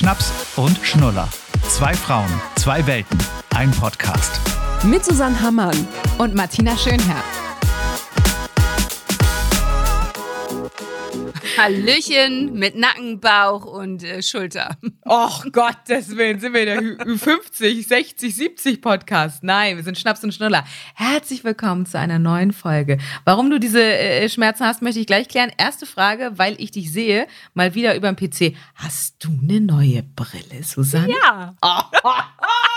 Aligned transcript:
Schnaps 0.00 0.32
und 0.56 0.78
Schnuller. 0.82 1.28
Zwei 1.68 1.92
Frauen, 1.92 2.40
zwei 2.56 2.86
Welten, 2.86 3.18
ein 3.54 3.70
Podcast. 3.70 4.40
Mit 4.82 5.04
Susanne 5.04 5.38
Hammann 5.42 5.76
und 6.16 6.34
Martina 6.34 6.74
Schönherr. 6.74 7.22
Hallöchen 11.62 12.54
mit 12.54 12.74
Nacken, 12.74 13.20
Bauch 13.20 13.66
und 13.66 14.02
äh, 14.02 14.22
Schulter. 14.22 14.78
Och 15.06 15.44
Gottes 15.52 16.16
Willen, 16.16 16.40
sind 16.40 16.54
wir 16.54 16.64
der 16.64 17.18
50, 17.18 17.86
60, 17.86 18.34
70 18.34 18.80
Podcast. 18.80 19.42
Nein, 19.42 19.76
wir 19.76 19.84
sind 19.84 19.98
Schnaps 19.98 20.24
und 20.24 20.32
Schnuller. 20.32 20.64
Herzlich 20.94 21.44
willkommen 21.44 21.84
zu 21.84 21.98
einer 21.98 22.18
neuen 22.18 22.54
Folge. 22.54 22.96
Warum 23.26 23.50
du 23.50 23.60
diese 23.60 23.82
äh, 23.82 24.26
Schmerzen 24.30 24.64
hast, 24.64 24.80
möchte 24.80 25.00
ich 25.00 25.06
gleich 25.06 25.28
klären. 25.28 25.52
Erste 25.58 25.84
Frage, 25.84 26.32
weil 26.36 26.58
ich 26.58 26.70
dich 26.70 26.90
sehe, 26.90 27.26
mal 27.52 27.74
wieder 27.74 27.94
über 27.94 28.10
dem 28.10 28.16
PC. 28.16 28.56
Hast 28.76 29.22
du 29.22 29.28
eine 29.28 29.60
neue 29.60 30.02
Brille, 30.02 30.62
Susanne? 30.62 31.12
Ja. 31.12 31.56
Oh, 31.60 31.82
oh, 32.04 32.08
oh. 32.40 32.69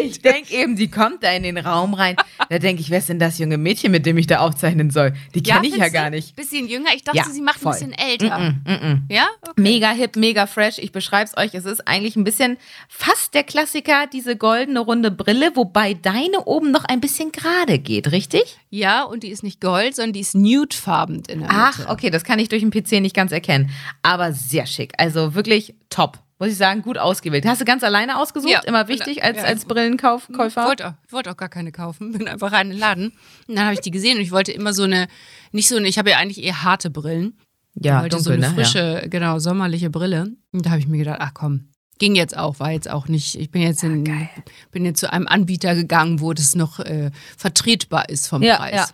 Ich 0.00 0.22
denke 0.22 0.54
eben, 0.54 0.76
die 0.76 0.90
kommt 0.90 1.22
da 1.22 1.32
in 1.32 1.42
den 1.42 1.58
Raum 1.58 1.94
rein. 1.94 2.16
Da 2.48 2.58
denke 2.58 2.82
ich, 2.82 2.90
wer 2.90 2.98
ist 2.98 3.08
denn 3.08 3.18
das 3.18 3.38
junge 3.38 3.58
Mädchen, 3.58 3.92
mit 3.92 4.06
dem 4.06 4.18
ich 4.18 4.26
da 4.26 4.40
aufzeichnen 4.40 4.90
soll? 4.90 5.12
Die 5.34 5.42
kenne 5.42 5.68
ja, 5.68 5.74
ich 5.74 5.80
ja 5.80 5.88
gar 5.88 6.10
nicht. 6.10 6.34
Bisschen 6.36 6.68
jünger. 6.68 6.90
Ich 6.94 7.04
dachte, 7.04 7.18
ja, 7.18 7.24
sie 7.24 7.40
macht 7.40 7.60
voll. 7.60 7.72
ein 7.72 7.90
bisschen 7.90 7.92
älter. 7.92 8.38
Mm 8.38 8.62
-mm, 8.64 8.94
mm 8.94 9.02
ja? 9.08 9.26
Okay. 9.42 9.60
Mega 9.60 9.90
hip, 9.90 10.16
mega 10.16 10.46
fresh. 10.46 10.78
Ich 10.78 10.92
beschreibe 10.92 11.24
es 11.24 11.36
euch. 11.36 11.54
Es 11.54 11.64
ist 11.64 11.86
eigentlich 11.86 12.16
ein 12.16 12.24
bisschen 12.24 12.56
fast 12.88 13.34
der 13.34 13.44
Klassiker, 13.44 14.06
diese 14.06 14.36
goldene 14.36 14.80
runde 14.80 15.10
Brille, 15.10 15.52
wobei 15.54 15.94
deine 15.94 16.44
oben 16.44 16.70
noch 16.70 16.84
ein 16.84 17.00
bisschen 17.00 17.32
gerade 17.32 17.78
geht, 17.78 18.12
richtig? 18.12 18.58
Ja, 18.70 19.02
und 19.02 19.22
die 19.22 19.28
ist 19.28 19.42
nicht 19.42 19.60
gold, 19.60 19.96
sondern 19.96 20.12
die 20.14 20.20
ist 20.20 20.34
nudefarben 20.34 21.16
in 21.28 21.40
der 21.40 21.48
Mitte. 21.48 21.50
Ach, 21.50 21.88
okay, 21.88 22.10
das 22.10 22.24
kann 22.24 22.38
ich 22.38 22.48
durch 22.48 22.62
den 22.62 22.70
PC 22.70 23.00
nicht 23.00 23.14
ganz 23.14 23.32
erkennen. 23.32 23.70
Aber 24.02 24.32
sehr 24.32 24.66
schick. 24.66 24.92
Also 24.98 25.34
wirklich 25.34 25.74
top 25.90 26.18
muss 26.42 26.50
ich 26.50 26.58
sagen, 26.58 26.82
gut 26.82 26.98
ausgewählt. 26.98 27.46
Hast 27.46 27.60
du 27.60 27.64
ganz 27.64 27.84
alleine 27.84 28.18
ausgesucht? 28.18 28.50
Ja, 28.50 28.62
Immer 28.66 28.88
wichtig 28.88 29.22
als, 29.22 29.36
ja, 29.36 29.44
als 29.44 29.64
Brillenkäufer? 29.64 30.48
Ich 30.48 30.56
wollte, 30.56 30.88
auch, 30.88 30.94
wollte 31.12 31.30
auch 31.30 31.36
gar 31.36 31.48
keine 31.48 31.70
kaufen. 31.70 32.10
Bin 32.18 32.26
einfach 32.26 32.50
rein 32.50 32.66
in 32.66 32.72
den 32.72 32.80
Laden. 32.80 33.12
Und 33.46 33.54
dann 33.54 33.64
habe 33.64 33.74
ich 33.74 33.80
die 33.80 33.92
gesehen 33.92 34.16
und 34.16 34.24
ich 34.24 34.32
wollte 34.32 34.50
immer 34.50 34.72
so 34.72 34.82
eine, 34.82 35.06
nicht 35.52 35.68
so 35.68 35.76
eine, 35.76 35.86
ich 35.86 35.98
habe 35.98 36.10
ja 36.10 36.16
eigentlich 36.16 36.42
eher 36.42 36.64
harte 36.64 36.90
Brillen. 36.90 37.38
Ja, 37.74 37.98
ich 37.98 38.02
wollte 38.02 38.16
dunkel, 38.16 38.24
so 38.24 38.30
eine 38.32 38.48
ne? 38.48 38.54
frische, 38.54 39.00
ja. 39.02 39.06
genau, 39.06 39.38
sommerliche 39.38 39.88
Brille. 39.88 40.32
Und 40.50 40.66
da 40.66 40.70
habe 40.70 40.80
ich 40.80 40.88
mir 40.88 40.98
gedacht, 40.98 41.18
ach 41.20 41.30
komm, 41.32 41.68
ging 42.00 42.16
jetzt 42.16 42.36
auch, 42.36 42.58
war 42.58 42.72
jetzt 42.72 42.90
auch 42.90 43.06
nicht, 43.06 43.36
ich 43.36 43.52
bin 43.52 43.62
jetzt, 43.62 43.84
in, 43.84 44.04
ja, 44.04 44.28
bin 44.72 44.84
jetzt 44.84 44.98
zu 44.98 45.12
einem 45.12 45.28
Anbieter 45.28 45.76
gegangen, 45.76 46.20
wo 46.20 46.32
das 46.32 46.56
noch 46.56 46.80
äh, 46.80 47.12
vertretbar 47.38 48.08
ist 48.08 48.26
vom 48.26 48.42
ja, 48.42 48.56
Preis. 48.56 48.74
Ja. 48.74 48.88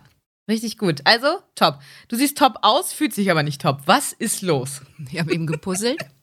Richtig 0.47 0.77
gut. 0.77 1.01
Also, 1.05 1.27
top. 1.55 1.79
Du 2.09 2.15
siehst 2.15 2.37
top 2.37 2.59
aus, 2.61 2.93
fühlt 2.93 3.15
sich 3.15 3.31
aber 3.31 3.41
nicht 3.41 3.61
top. 3.61 3.81
Was 3.85 4.13
ist 4.13 4.43
los? 4.43 4.81
Ich 5.11 5.19
habe 5.19 5.33
eben 5.33 5.47
gepuzzelt. 5.47 5.97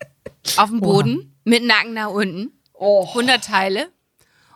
auf 0.57 0.71
dem 0.71 0.81
Boden 0.81 1.19
Oha. 1.19 1.27
mit 1.45 1.65
Nacken 1.65 1.95
nach 1.95 2.11
unten. 2.11 2.53
Oh. 2.73 3.07
100 3.09 3.45
Teile. 3.45 3.89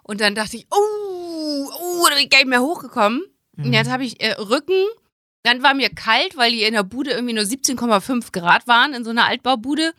Und 0.03 0.21
dann 0.21 0.35
dachte 0.35 0.57
ich, 0.57 0.67
oh, 0.71 1.69
oh, 1.81 2.07
da 2.09 2.15
bin 2.15 2.25
ich 2.25 2.31
gar 2.31 2.39
nicht 2.39 2.49
mehr 2.49 2.63
hochgekommen. 2.63 3.23
Mhm. 3.57 3.65
Und 3.65 3.73
jetzt 3.73 3.91
habe 3.91 4.05
ich 4.05 4.21
äh, 4.21 4.33
Rücken. 4.33 4.85
Dann 5.43 5.63
war 5.63 5.73
mir 5.73 5.89
kalt, 5.89 6.37
weil 6.37 6.53
die 6.53 6.65
in 6.65 6.75
der 6.75 6.83
Bude 6.83 7.13
irgendwie 7.13 7.33
nur 7.33 7.45
17,5 7.45 8.33
Grad 8.33 8.67
waren, 8.67 8.93
in 8.93 9.05
so 9.05 9.11
einer 9.11 9.27
Altbaubude. 9.27 9.95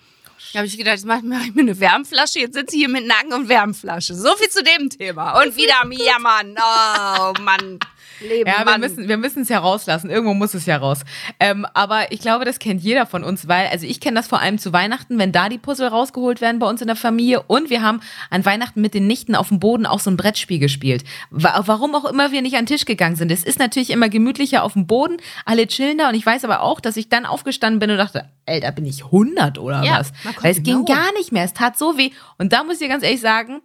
Da 0.53 0.59
habe 0.59 0.67
ich 0.67 0.77
gedacht, 0.77 0.95
jetzt 0.95 1.05
mache 1.05 1.19
ich 1.47 1.53
mir 1.53 1.61
eine 1.61 1.79
Wärmflasche. 1.79 2.39
Jetzt 2.39 2.55
sitze 2.55 2.75
ich 2.75 2.81
hier 2.81 2.89
mit 2.89 3.07
Nacken 3.07 3.33
und 3.33 3.47
Wärmflasche. 3.47 4.13
So 4.15 4.35
viel 4.35 4.49
zu 4.49 4.63
dem 4.63 4.89
Thema. 4.89 5.41
Und 5.41 5.55
wieder 5.57 5.81
am 5.81 5.91
Jammern. 5.91 6.55
Oh, 6.57 7.33
Mann. 7.41 7.79
Leben. 8.21 8.49
Ja, 8.49 8.65
wir 8.65 8.77
müssen, 8.77 9.07
wir 9.07 9.17
müssen 9.17 9.43
es 9.43 9.49
ja 9.49 9.59
rauslassen. 9.59 10.09
Irgendwo 10.09 10.33
muss 10.33 10.53
es 10.53 10.65
ja 10.65 10.77
raus. 10.77 11.01
Ähm, 11.39 11.65
aber 11.73 12.11
ich 12.11 12.19
glaube, 12.19 12.45
das 12.45 12.59
kennt 12.59 12.81
jeder 12.81 13.05
von 13.05 13.23
uns, 13.23 13.47
weil, 13.47 13.67
also 13.67 13.85
ich 13.85 13.99
kenne 13.99 14.15
das 14.15 14.27
vor 14.27 14.39
allem 14.39 14.57
zu 14.57 14.73
Weihnachten, 14.73 15.19
wenn 15.19 15.31
da 15.31 15.49
die 15.49 15.57
Puzzle 15.57 15.87
rausgeholt 15.87 16.41
werden 16.41 16.59
bei 16.59 16.67
uns 16.67 16.81
in 16.81 16.87
der 16.87 16.95
Familie. 16.95 17.41
Und 17.43 17.69
wir 17.69 17.81
haben 17.81 18.01
an 18.29 18.45
Weihnachten 18.45 18.81
mit 18.81 18.93
den 18.93 19.07
Nichten 19.07 19.35
auf 19.35 19.49
dem 19.49 19.59
Boden 19.59 19.85
auch 19.85 19.99
so 19.99 20.09
ein 20.09 20.17
Brettspiel 20.17 20.59
gespielt. 20.59 21.03
Warum 21.29 21.95
auch 21.95 22.05
immer 22.05 22.31
wir 22.31 22.41
nicht 22.41 22.55
an 22.55 22.65
den 22.65 22.67
Tisch 22.67 22.85
gegangen 22.85 23.15
sind. 23.15 23.31
Es 23.31 23.43
ist 23.43 23.59
natürlich 23.59 23.89
immer 23.89 24.09
gemütlicher 24.09 24.63
auf 24.63 24.73
dem 24.73 24.87
Boden. 24.87 25.17
Alle 25.45 25.67
chillen 25.67 25.97
da. 25.97 26.09
Und 26.09 26.15
ich 26.15 26.25
weiß 26.25 26.45
aber 26.45 26.61
auch, 26.61 26.79
dass 26.79 26.97
ich 26.97 27.09
dann 27.09 27.25
aufgestanden 27.25 27.79
bin 27.79 27.91
und 27.91 27.97
dachte, 27.97 28.29
ey, 28.45 28.59
da 28.59 28.71
bin 28.71 28.85
ich 28.85 29.05
100 29.05 29.57
oder 29.59 29.83
ja, 29.83 29.99
was? 29.99 30.11
Weil 30.41 30.51
es 30.51 30.63
genau. 30.63 30.83
ging 30.83 30.95
gar 30.95 31.13
nicht 31.13 31.31
mehr. 31.31 31.43
Es 31.43 31.53
tat 31.53 31.77
so 31.77 31.97
weh. 31.97 32.11
Und 32.37 32.53
da 32.53 32.63
muss 32.63 32.75
ich 32.75 32.79
dir 32.79 32.89
ganz 32.89 33.03
ehrlich 33.03 33.21
sagen, 33.21 33.61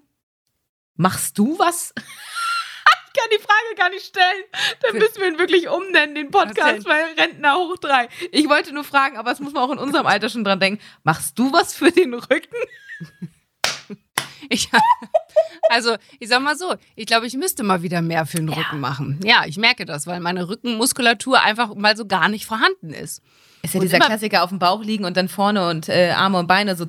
machst 0.96 1.38
du 1.38 1.58
was? 1.58 1.94
Kann 3.16 3.28
die 3.32 3.42
Frage 3.42 3.74
gar 3.76 3.90
nicht 3.90 4.04
stellen. 4.04 4.44
Dann 4.82 4.98
müssen 4.98 5.20
wir 5.20 5.28
ihn 5.28 5.38
wirklich 5.38 5.68
umnennen, 5.68 6.14
den 6.14 6.30
Podcast, 6.30 6.86
weil 6.86 7.04
Rentner 7.18 7.56
hoch 7.56 7.76
drei. 7.78 8.08
Ich 8.32 8.48
wollte 8.48 8.72
nur 8.72 8.84
fragen, 8.84 9.16
aber 9.16 9.30
das 9.30 9.40
muss 9.40 9.52
man 9.52 9.62
auch 9.62 9.72
in 9.72 9.78
unserem 9.78 10.06
Alter 10.06 10.28
schon 10.28 10.44
dran 10.44 10.60
denken. 10.60 10.82
Machst 11.02 11.38
du 11.38 11.52
was 11.52 11.74
für 11.74 11.90
den 11.90 12.14
Rücken? 12.14 12.56
Ich, 14.48 14.68
also, 15.70 15.96
ich 16.20 16.28
sag 16.28 16.40
mal 16.40 16.56
so, 16.56 16.74
ich 16.94 17.06
glaube, 17.06 17.26
ich 17.26 17.34
müsste 17.34 17.64
mal 17.64 17.82
wieder 17.82 18.00
mehr 18.00 18.26
für 18.26 18.36
den 18.36 18.48
ja. 18.48 18.54
Rücken 18.54 18.80
machen. 18.80 19.18
Ja, 19.24 19.44
ich 19.46 19.56
merke 19.56 19.84
das, 19.84 20.06
weil 20.06 20.20
meine 20.20 20.48
Rückenmuskulatur 20.48 21.42
einfach 21.42 21.74
mal 21.74 21.96
so 21.96 22.06
gar 22.06 22.28
nicht 22.28 22.46
vorhanden 22.46 22.90
ist. 22.90 23.22
Ist 23.62 23.74
ja 23.74 23.80
und 23.80 23.86
dieser 23.86 23.98
Klassiker 23.98 24.44
auf 24.44 24.50
dem 24.50 24.58
Bauch 24.58 24.84
liegen 24.84 25.04
und 25.04 25.16
dann 25.16 25.28
vorne 25.28 25.68
und 25.68 25.88
äh, 25.88 26.10
Arme 26.10 26.38
und 26.38 26.46
Beine 26.46 26.76
so 26.76 26.86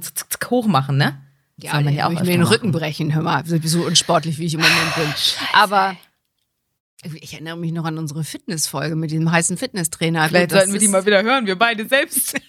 hoch 0.50 0.68
machen, 0.68 0.98
ne? 0.98 1.20
Ja, 1.60 1.72
soll 1.72 1.84
man 1.84 1.96
ja 1.96 2.08
auch 2.08 2.12
ich 2.12 2.20
mir 2.20 2.26
den 2.26 2.44
Rücken 2.44 2.72
brechen, 2.72 3.16
hör 3.16 3.24
mal, 3.24 3.44
so 3.46 3.82
unsportlich 3.82 4.38
wie 4.38 4.46
ich 4.46 4.54
im 4.54 4.62
Moment 4.62 4.96
bin. 4.96 5.08
Scheiße. 5.18 5.54
Aber 5.54 5.96
ich 7.04 7.34
erinnere 7.34 7.58
mich 7.58 7.72
noch 7.72 7.86
an 7.86 7.98
unsere 7.98 8.24
Fitnessfolge 8.24 8.96
mit 8.96 9.12
diesem 9.12 9.32
heißen 9.32 9.58
Fitnesstrainer. 9.58 10.28
Vielleicht 10.28 10.50
Gut, 10.50 10.60
sollten 10.60 10.74
wir 10.74 10.80
die 10.80 10.88
mal 10.88 11.06
wieder 11.06 11.24
hören, 11.24 11.46
wir 11.46 11.58
beide 11.58 11.88
selbst. 11.88 12.36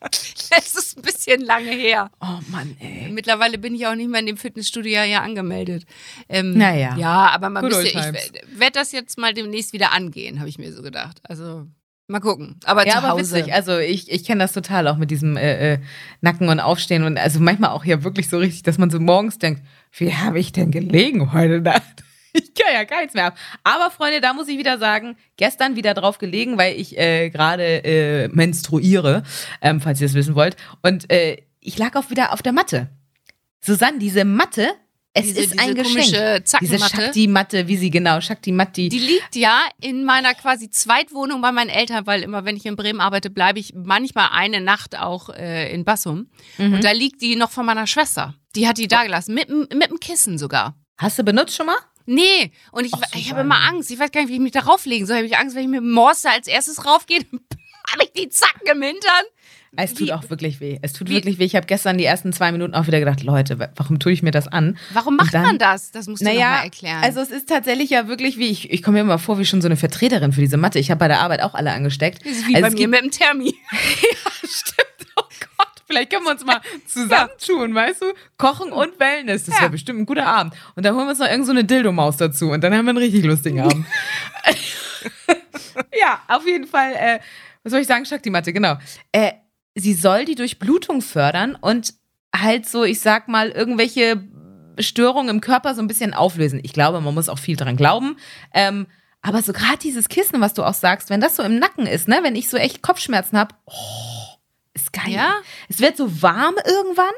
Es 0.00 0.74
ist 0.74 0.96
ein 0.96 1.02
bisschen 1.02 1.40
lange 1.40 1.72
her. 1.72 2.10
Oh 2.20 2.38
Mann, 2.50 2.76
ey. 2.78 3.10
Mittlerweile 3.10 3.58
bin 3.58 3.74
ich 3.74 3.86
auch 3.86 3.96
nicht 3.96 4.08
mehr 4.08 4.20
in 4.20 4.26
dem 4.26 4.36
Fitnessstudio 4.36 5.02
ja 5.02 5.22
angemeldet. 5.22 5.84
Ähm, 6.28 6.56
naja. 6.56 6.96
Ja, 6.96 7.30
aber 7.30 7.50
man 7.50 7.64
müsste, 7.64 7.88
ich 7.88 7.94
werde 7.94 8.72
das 8.72 8.92
jetzt 8.92 9.18
mal 9.18 9.34
demnächst 9.34 9.72
wieder 9.72 9.92
angehen, 9.92 10.38
habe 10.38 10.48
ich 10.48 10.58
mir 10.58 10.72
so 10.72 10.82
gedacht. 10.82 11.18
Also 11.24 11.66
Mal 12.10 12.20
gucken. 12.20 12.58
Aber 12.64 12.86
ja, 12.86 12.92
zu 12.92 12.98
aber 12.98 13.08
Hause. 13.10 13.36
witzig. 13.36 13.52
Also 13.52 13.76
ich, 13.76 14.10
ich 14.10 14.24
kenne 14.24 14.42
das 14.42 14.52
total 14.52 14.88
auch 14.88 14.96
mit 14.96 15.10
diesem 15.10 15.36
äh, 15.36 15.74
äh, 15.74 15.78
Nacken 16.22 16.48
und 16.48 16.58
Aufstehen 16.58 17.02
und 17.02 17.18
also 17.18 17.38
manchmal 17.38 17.70
auch 17.70 17.84
hier 17.84 18.02
wirklich 18.02 18.30
so 18.30 18.38
richtig, 18.38 18.62
dass 18.62 18.78
man 18.78 18.88
so 18.88 18.98
morgens 18.98 19.36
denkt, 19.36 19.62
wie 19.92 20.14
habe 20.14 20.38
ich 20.38 20.52
denn 20.52 20.70
gelegen 20.70 21.34
heute 21.34 21.60
Nacht? 21.60 22.04
ich 22.32 22.54
kann 22.54 22.72
ja 22.72 22.84
gar 22.84 23.00
nichts 23.00 23.14
mehr 23.14 23.26
ab. 23.26 23.38
Aber 23.64 23.90
Freunde, 23.90 24.20
da 24.20 24.32
muss 24.32 24.48
ich 24.48 24.58
wieder 24.58 24.78
sagen, 24.78 25.16
gestern 25.36 25.76
wieder 25.76 25.94
drauf 25.94 26.18
gelegen, 26.18 26.58
weil 26.58 26.78
ich 26.78 26.98
äh, 26.98 27.30
gerade 27.30 27.84
äh, 27.84 28.28
menstruiere, 28.28 29.22
ähm, 29.60 29.80
falls 29.80 30.00
ihr 30.00 30.06
das 30.06 30.14
wissen 30.14 30.34
wollt. 30.34 30.56
Und 30.82 31.10
äh, 31.10 31.38
ich 31.60 31.78
lag 31.78 31.94
auch 31.96 32.10
wieder 32.10 32.32
auf 32.32 32.42
der 32.42 32.52
Matte. 32.52 32.88
Susanne, 33.60 33.98
diese 33.98 34.24
Matte, 34.24 34.68
es 35.14 35.26
diese, 35.26 35.40
ist 35.40 35.52
diese 35.54 35.62
ein 35.62 35.74
Geschenk. 35.74 36.44
Diese 36.60 36.78
Shakti-Matte, 36.78 37.66
wie 37.66 37.76
sie 37.76 37.90
genau, 37.90 38.20
Shakti-Matti. 38.20 38.88
Die 38.88 38.98
liegt 38.98 39.34
ja 39.34 39.62
in 39.80 40.04
meiner 40.04 40.34
quasi 40.34 40.70
Zweitwohnung 40.70 41.40
bei 41.40 41.50
meinen 41.50 41.70
Eltern, 41.70 42.06
weil 42.06 42.22
immer, 42.22 42.44
wenn 42.44 42.56
ich 42.56 42.66
in 42.66 42.76
Bremen 42.76 43.00
arbeite, 43.00 43.30
bleibe 43.30 43.58
ich 43.58 43.74
manchmal 43.74 44.28
eine 44.32 44.60
Nacht 44.60 44.96
auch 44.96 45.30
äh, 45.30 45.72
in 45.72 45.84
Bassum. 45.84 46.28
Mhm. 46.58 46.74
Und 46.74 46.84
da 46.84 46.92
liegt 46.92 47.20
die 47.20 47.36
noch 47.36 47.50
von 47.50 47.66
meiner 47.66 47.86
Schwester. 47.86 48.34
Die 48.54 48.68
hat 48.68 48.78
die 48.78 48.88
da 48.88 49.02
gelassen, 49.02 49.34
mit, 49.34 49.48
mit 49.50 49.90
dem 49.90 50.00
Kissen 50.00 50.38
sogar. 50.38 50.76
Hast 50.98 51.18
du 51.18 51.24
benutzt 51.24 51.56
schon 51.56 51.66
mal? 51.66 51.76
Nee, 52.08 52.52
und 52.72 52.86
ich, 52.86 52.92
ich 53.14 53.30
habe 53.30 53.42
immer 53.42 53.60
Angst. 53.68 53.90
Ich 53.90 53.98
weiß 53.98 54.10
gar 54.10 54.22
nicht, 54.22 54.30
wie 54.30 54.36
ich 54.36 54.40
mich 54.40 54.52
da 54.52 54.60
rauflegen 54.60 55.06
soll. 55.06 55.16
Habe 55.16 55.26
ich 55.26 55.36
Angst, 55.36 55.54
wenn 55.54 55.64
ich 55.64 55.68
mit 55.68 55.80
dem 55.80 55.90
Morster 55.90 56.30
als 56.30 56.48
erstes 56.48 56.86
raufgehe, 56.86 57.18
habe 57.92 58.04
ich 58.04 58.12
die 58.12 58.30
Zacken 58.30 58.66
im 58.66 58.80
Hintern. 58.80 59.24
Es 59.76 59.92
tut 59.92 60.08
wie, 60.08 60.12
auch 60.14 60.30
wirklich 60.30 60.58
weh. 60.60 60.78
Es 60.80 60.94
tut 60.94 61.10
wie, 61.10 61.16
wirklich 61.16 61.38
weh. 61.38 61.44
Ich 61.44 61.54
habe 61.54 61.66
gestern 61.66 61.98
die 61.98 62.06
ersten 62.06 62.32
zwei 62.32 62.50
Minuten 62.50 62.74
auch 62.74 62.86
wieder 62.86 62.98
gedacht, 62.98 63.22
Leute, 63.22 63.58
warum 63.76 63.98
tue 63.98 64.12
ich 64.12 64.22
mir 64.22 64.30
das 64.30 64.48
an? 64.48 64.78
Warum 64.94 65.16
macht 65.16 65.34
dann, 65.34 65.42
man 65.42 65.58
das? 65.58 65.90
Das 65.90 66.06
musst 66.06 66.22
du 66.22 66.24
naja, 66.24 66.48
mal 66.48 66.64
erklären. 66.64 67.02
Also 67.02 67.20
es 67.20 67.30
ist 67.30 67.46
tatsächlich 67.46 67.90
ja 67.90 68.08
wirklich 68.08 68.38
wie, 68.38 68.48
ich, 68.48 68.70
ich 68.70 68.82
komme 68.82 68.96
mir 68.96 69.00
immer 69.02 69.18
vor 69.18 69.38
wie 69.38 69.44
schon 69.44 69.60
so 69.60 69.68
eine 69.68 69.76
Vertreterin 69.76 70.32
für 70.32 70.40
diese 70.40 70.56
Mathe. 70.56 70.78
Ich 70.78 70.90
habe 70.90 71.00
bei 71.00 71.08
der 71.08 71.20
Arbeit 71.20 71.42
auch 71.42 71.52
alle 71.52 71.72
angesteckt. 71.72 72.24
Das 72.24 72.32
ist 72.32 72.48
wie 72.48 72.54
also 72.54 72.70
bei 72.70 72.74
mir 72.74 72.88
mit 72.88 73.02
dem 73.02 73.10
Thermi. 73.10 73.54
ja, 73.70 74.48
stimmt. 74.48 74.87
Vielleicht 75.88 76.12
können 76.12 76.24
wir 76.24 76.32
uns 76.32 76.44
mal 76.44 76.60
zusammentun, 76.86 77.74
weißt 77.74 78.02
du? 78.02 78.06
Kochen 78.36 78.72
und 78.72 79.00
Wellness. 79.00 79.46
Das 79.46 79.54
ja. 79.54 79.62
wäre 79.62 79.70
bestimmt 79.70 80.00
ein 80.00 80.06
guter 80.06 80.26
Abend. 80.26 80.54
Und 80.76 80.84
dann 80.84 80.94
holen 80.94 81.06
wir 81.06 81.10
uns 81.10 81.18
noch 81.18 81.26
irgendeine 81.26 81.60
so 81.60 81.66
Dildo-Maus 81.66 82.18
dazu. 82.18 82.50
Und 82.50 82.62
dann 82.62 82.74
haben 82.74 82.84
wir 82.84 82.90
einen 82.90 82.98
richtig 82.98 83.24
lustigen 83.24 83.62
Abend. 83.62 83.86
ja, 85.98 86.20
auf 86.28 86.46
jeden 86.46 86.66
Fall. 86.66 86.92
Äh, 86.92 87.18
was 87.62 87.72
soll 87.72 87.80
ich 87.80 87.86
sagen? 87.86 88.04
Shakti-Matte, 88.04 88.52
genau. 88.52 88.76
Äh, 89.12 89.32
sie 89.74 89.94
soll 89.94 90.26
die 90.26 90.34
Durchblutung 90.34 91.00
fördern 91.00 91.54
und 91.54 91.94
halt 92.36 92.68
so, 92.68 92.84
ich 92.84 93.00
sag 93.00 93.28
mal, 93.28 93.48
irgendwelche 93.48 94.22
Störungen 94.78 95.30
im 95.30 95.40
Körper 95.40 95.74
so 95.74 95.80
ein 95.80 95.88
bisschen 95.88 96.12
auflösen. 96.12 96.60
Ich 96.62 96.74
glaube, 96.74 97.00
man 97.00 97.14
muss 97.14 97.30
auch 97.30 97.38
viel 97.38 97.56
dran 97.56 97.76
glauben. 97.76 98.16
Ähm, 98.52 98.86
aber 99.22 99.42
so 99.42 99.52
gerade 99.52 99.78
dieses 99.78 100.08
Kissen, 100.08 100.40
was 100.40 100.54
du 100.54 100.62
auch 100.62 100.74
sagst, 100.74 101.10
wenn 101.10 101.20
das 101.20 101.36
so 101.36 101.42
im 101.42 101.58
Nacken 101.58 101.86
ist, 101.86 102.08
ne, 102.08 102.20
wenn 102.22 102.36
ich 102.36 102.48
so 102.48 102.56
echt 102.56 102.82
Kopfschmerzen 102.82 103.38
habe, 103.38 103.54
oh, 103.64 104.17
ist 104.82 104.92
geil. 104.92 105.10
Ja? 105.10 105.34
Es 105.68 105.80
wird 105.80 105.96
so 105.96 106.22
warm 106.22 106.54
irgendwann. 106.64 107.12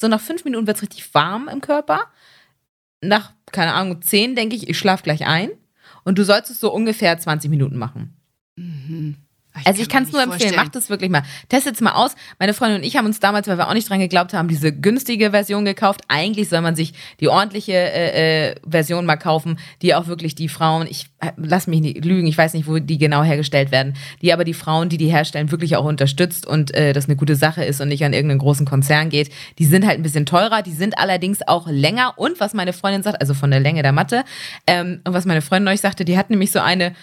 So 0.00 0.08
nach 0.08 0.20
fünf 0.20 0.44
Minuten 0.44 0.66
wird 0.66 0.76
es 0.76 0.82
richtig 0.82 1.14
warm 1.14 1.48
im 1.48 1.60
Körper. 1.60 2.10
Nach, 3.00 3.32
keine 3.52 3.74
Ahnung, 3.74 4.02
zehn 4.02 4.34
denke 4.34 4.56
ich, 4.56 4.68
ich 4.68 4.78
schlafe 4.78 5.02
gleich 5.02 5.26
ein. 5.26 5.50
Und 6.04 6.18
du 6.18 6.24
sollst 6.24 6.50
es 6.50 6.60
so 6.60 6.72
ungefähr 6.72 7.18
20 7.18 7.50
Minuten 7.50 7.76
machen. 7.76 8.16
Mhm. 8.56 9.16
Also 9.64 9.80
ich 9.80 9.88
kann 9.88 10.02
es 10.02 10.12
nur 10.12 10.22
empfehlen, 10.22 10.56
macht 10.56 10.74
es 10.74 10.90
wirklich 10.90 11.10
mal. 11.10 11.22
Testet 11.48 11.76
es 11.76 11.80
mal 11.80 11.92
aus. 11.92 12.16
Meine 12.40 12.54
Freundin 12.54 12.78
und 12.78 12.84
ich 12.84 12.96
haben 12.96 13.06
uns 13.06 13.20
damals, 13.20 13.46
weil 13.46 13.56
wir 13.56 13.68
auch 13.68 13.74
nicht 13.74 13.88
dran 13.88 14.00
geglaubt 14.00 14.32
haben, 14.32 14.48
diese 14.48 14.72
günstige 14.72 15.30
Version 15.30 15.64
gekauft. 15.64 16.02
Eigentlich 16.08 16.48
soll 16.48 16.60
man 16.60 16.74
sich 16.74 16.92
die 17.20 17.28
ordentliche 17.28 17.72
äh, 17.72 18.50
äh, 18.50 18.54
Version 18.68 19.06
mal 19.06 19.16
kaufen, 19.16 19.58
die 19.80 19.94
auch 19.94 20.08
wirklich 20.08 20.34
die 20.34 20.48
Frauen, 20.48 20.88
ich 20.90 21.06
äh, 21.20 21.30
lass 21.36 21.68
mich 21.68 21.80
nicht 21.80 22.04
lügen, 22.04 22.26
ich 22.26 22.36
weiß 22.36 22.54
nicht, 22.54 22.66
wo 22.66 22.78
die 22.78 22.98
genau 22.98 23.22
hergestellt 23.22 23.70
werden, 23.70 23.94
die 24.22 24.32
aber 24.32 24.44
die 24.44 24.54
Frauen, 24.54 24.88
die 24.88 24.96
die 24.96 25.08
herstellen, 25.08 25.52
wirklich 25.52 25.76
auch 25.76 25.84
unterstützt 25.84 26.46
und 26.46 26.74
äh, 26.74 26.92
das 26.92 27.06
eine 27.06 27.14
gute 27.14 27.36
Sache 27.36 27.64
ist 27.64 27.80
und 27.80 27.88
nicht 27.88 28.04
an 28.04 28.12
irgendeinen 28.12 28.40
großen 28.40 28.66
Konzern 28.66 29.08
geht. 29.08 29.30
Die 29.58 29.66
sind 29.66 29.86
halt 29.86 29.98
ein 29.98 30.02
bisschen 30.02 30.26
teurer, 30.26 30.62
die 30.62 30.72
sind 30.72 30.98
allerdings 30.98 31.46
auch 31.46 31.68
länger 31.68 32.14
und 32.16 32.40
was 32.40 32.54
meine 32.54 32.72
Freundin 32.72 33.04
sagt, 33.04 33.20
also 33.20 33.34
von 33.34 33.52
der 33.52 33.60
Länge 33.60 33.82
der 33.82 33.92
Matte 33.92 34.24
ähm, 34.66 35.00
und 35.04 35.14
was 35.14 35.26
meine 35.26 35.42
Freundin 35.42 35.72
euch 35.72 35.80
sagte, 35.80 36.04
die 36.04 36.18
hat 36.18 36.30
nämlich 36.30 36.50
so 36.50 36.58
eine 36.58 36.94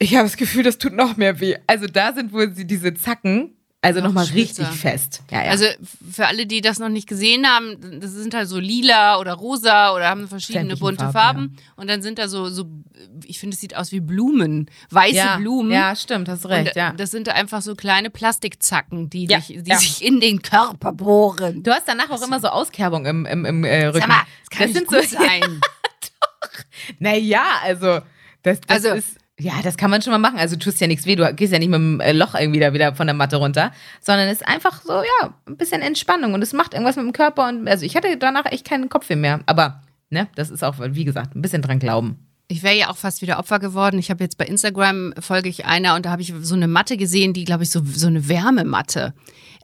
ich 0.00 0.14
habe 0.14 0.24
das 0.24 0.36
Gefühl, 0.36 0.62
das 0.62 0.78
tut 0.78 0.94
noch 0.94 1.16
mehr 1.16 1.40
weh. 1.40 1.56
Also 1.66 1.86
da 1.86 2.12
sind 2.14 2.32
wohl 2.32 2.48
diese 2.48 2.94
Zacken, 2.94 3.54
also 3.82 4.00
nochmal 4.00 4.26
richtig 4.26 4.66
fest. 4.66 5.22
Ja, 5.30 5.44
ja. 5.44 5.50
Also 5.50 5.64
für 6.10 6.26
alle, 6.26 6.46
die 6.46 6.62
das 6.62 6.78
noch 6.78 6.88
nicht 6.88 7.06
gesehen 7.06 7.46
haben, 7.46 8.00
das 8.00 8.12
sind 8.12 8.34
halt 8.34 8.48
so 8.48 8.58
lila 8.58 9.18
oder 9.18 9.34
rosa 9.34 9.94
oder 9.94 10.08
haben 10.08 10.26
verschiedene 10.26 10.76
bunte 10.76 11.04
Farben. 11.04 11.12
Farben. 11.12 11.56
Ja. 11.56 11.72
Und 11.76 11.88
dann 11.88 12.02
sind 12.02 12.18
da 12.18 12.28
so, 12.28 12.48
so 12.48 12.66
ich 13.24 13.38
finde, 13.38 13.54
es 13.54 13.60
sieht 13.60 13.76
aus 13.76 13.92
wie 13.92 14.00
Blumen, 14.00 14.70
weiße 14.90 15.36
Blumen. 15.38 15.72
Ja, 15.72 15.94
stimmt, 15.96 16.28
hast 16.28 16.46
recht. 16.46 16.68
Und 16.68 16.76
ja. 16.76 16.92
Das 16.92 17.10
sind 17.10 17.28
einfach 17.28 17.60
so 17.60 17.74
kleine 17.74 18.10
Plastikzacken, 18.10 19.10
die, 19.10 19.26
dich, 19.26 19.58
die 19.62 19.74
sich 19.74 20.04
in 20.04 20.20
den 20.20 20.40
Körper 20.40 20.92
bohren. 20.92 21.62
Du 21.62 21.72
hast 21.72 21.86
danach 21.86 22.10
auch 22.10 22.22
immer 22.22 22.40
so 22.40 22.48
Auskerbung 22.48 23.06
im, 23.06 23.26
im, 23.26 23.44
im 23.44 23.64
äh, 23.64 23.86
Rücken. 23.86 24.00
Sag 24.00 24.08
mal, 24.08 24.22
das 24.40 24.50
kann 24.50 24.72
das 24.72 24.80
nicht 24.80 24.90
sind 24.90 25.10
so, 25.10 25.16
sein. 25.18 25.60
Doch. 26.20 26.50
Naja, 26.98 27.44
also 27.62 28.00
das, 28.42 28.60
das 28.60 28.84
also, 28.84 28.88
ist 28.96 29.20
ja, 29.40 29.54
das 29.62 29.76
kann 29.76 29.90
man 29.90 30.02
schon 30.02 30.12
mal 30.12 30.18
machen. 30.18 30.38
Also 30.38 30.56
tust 30.56 30.80
ja 30.80 30.86
nichts 30.86 31.06
weh, 31.06 31.16
du 31.16 31.32
gehst 31.34 31.52
ja 31.52 31.58
nicht 31.58 31.70
mit 31.70 31.78
dem 31.78 32.00
äh, 32.00 32.12
Loch 32.12 32.34
irgendwie 32.34 32.60
da 32.60 32.72
wieder 32.72 32.94
von 32.94 33.06
der 33.06 33.14
Matte 33.14 33.36
runter, 33.36 33.72
sondern 34.00 34.28
es 34.28 34.40
ist 34.40 34.48
einfach 34.48 34.82
so, 34.82 34.92
ja, 34.92 35.34
ein 35.46 35.56
bisschen 35.56 35.82
Entspannung 35.82 36.34
und 36.34 36.42
es 36.42 36.52
macht 36.52 36.74
irgendwas 36.74 36.96
mit 36.96 37.06
dem 37.06 37.12
Körper 37.12 37.48
und 37.48 37.68
also 37.68 37.84
ich 37.84 37.96
hatte 37.96 38.16
danach 38.16 38.46
echt 38.46 38.66
keinen 38.66 38.88
Kopfweh 38.88 39.16
mehr. 39.16 39.40
Aber, 39.46 39.82
ne, 40.10 40.28
das 40.34 40.50
ist 40.50 40.62
auch, 40.62 40.76
wie 40.78 41.04
gesagt, 41.04 41.34
ein 41.34 41.42
bisschen 41.42 41.62
dran 41.62 41.78
glauben. 41.78 42.29
Ich 42.50 42.64
wäre 42.64 42.76
ja 42.76 42.90
auch 42.90 42.96
fast 42.96 43.22
wieder 43.22 43.38
Opfer 43.38 43.60
geworden. 43.60 43.98
Ich 44.00 44.10
habe 44.10 44.24
jetzt 44.24 44.36
bei 44.36 44.44
Instagram 44.44 45.14
folge 45.20 45.48
ich 45.48 45.66
einer 45.66 45.94
und 45.94 46.04
da 46.04 46.10
habe 46.10 46.20
ich 46.20 46.34
so 46.40 46.56
eine 46.56 46.66
Matte 46.66 46.96
gesehen, 46.96 47.32
die, 47.32 47.44
glaube 47.44 47.62
ich, 47.62 47.70
so, 47.70 47.80
so 47.84 48.08
eine 48.08 48.28
Wärmematte. 48.28 49.14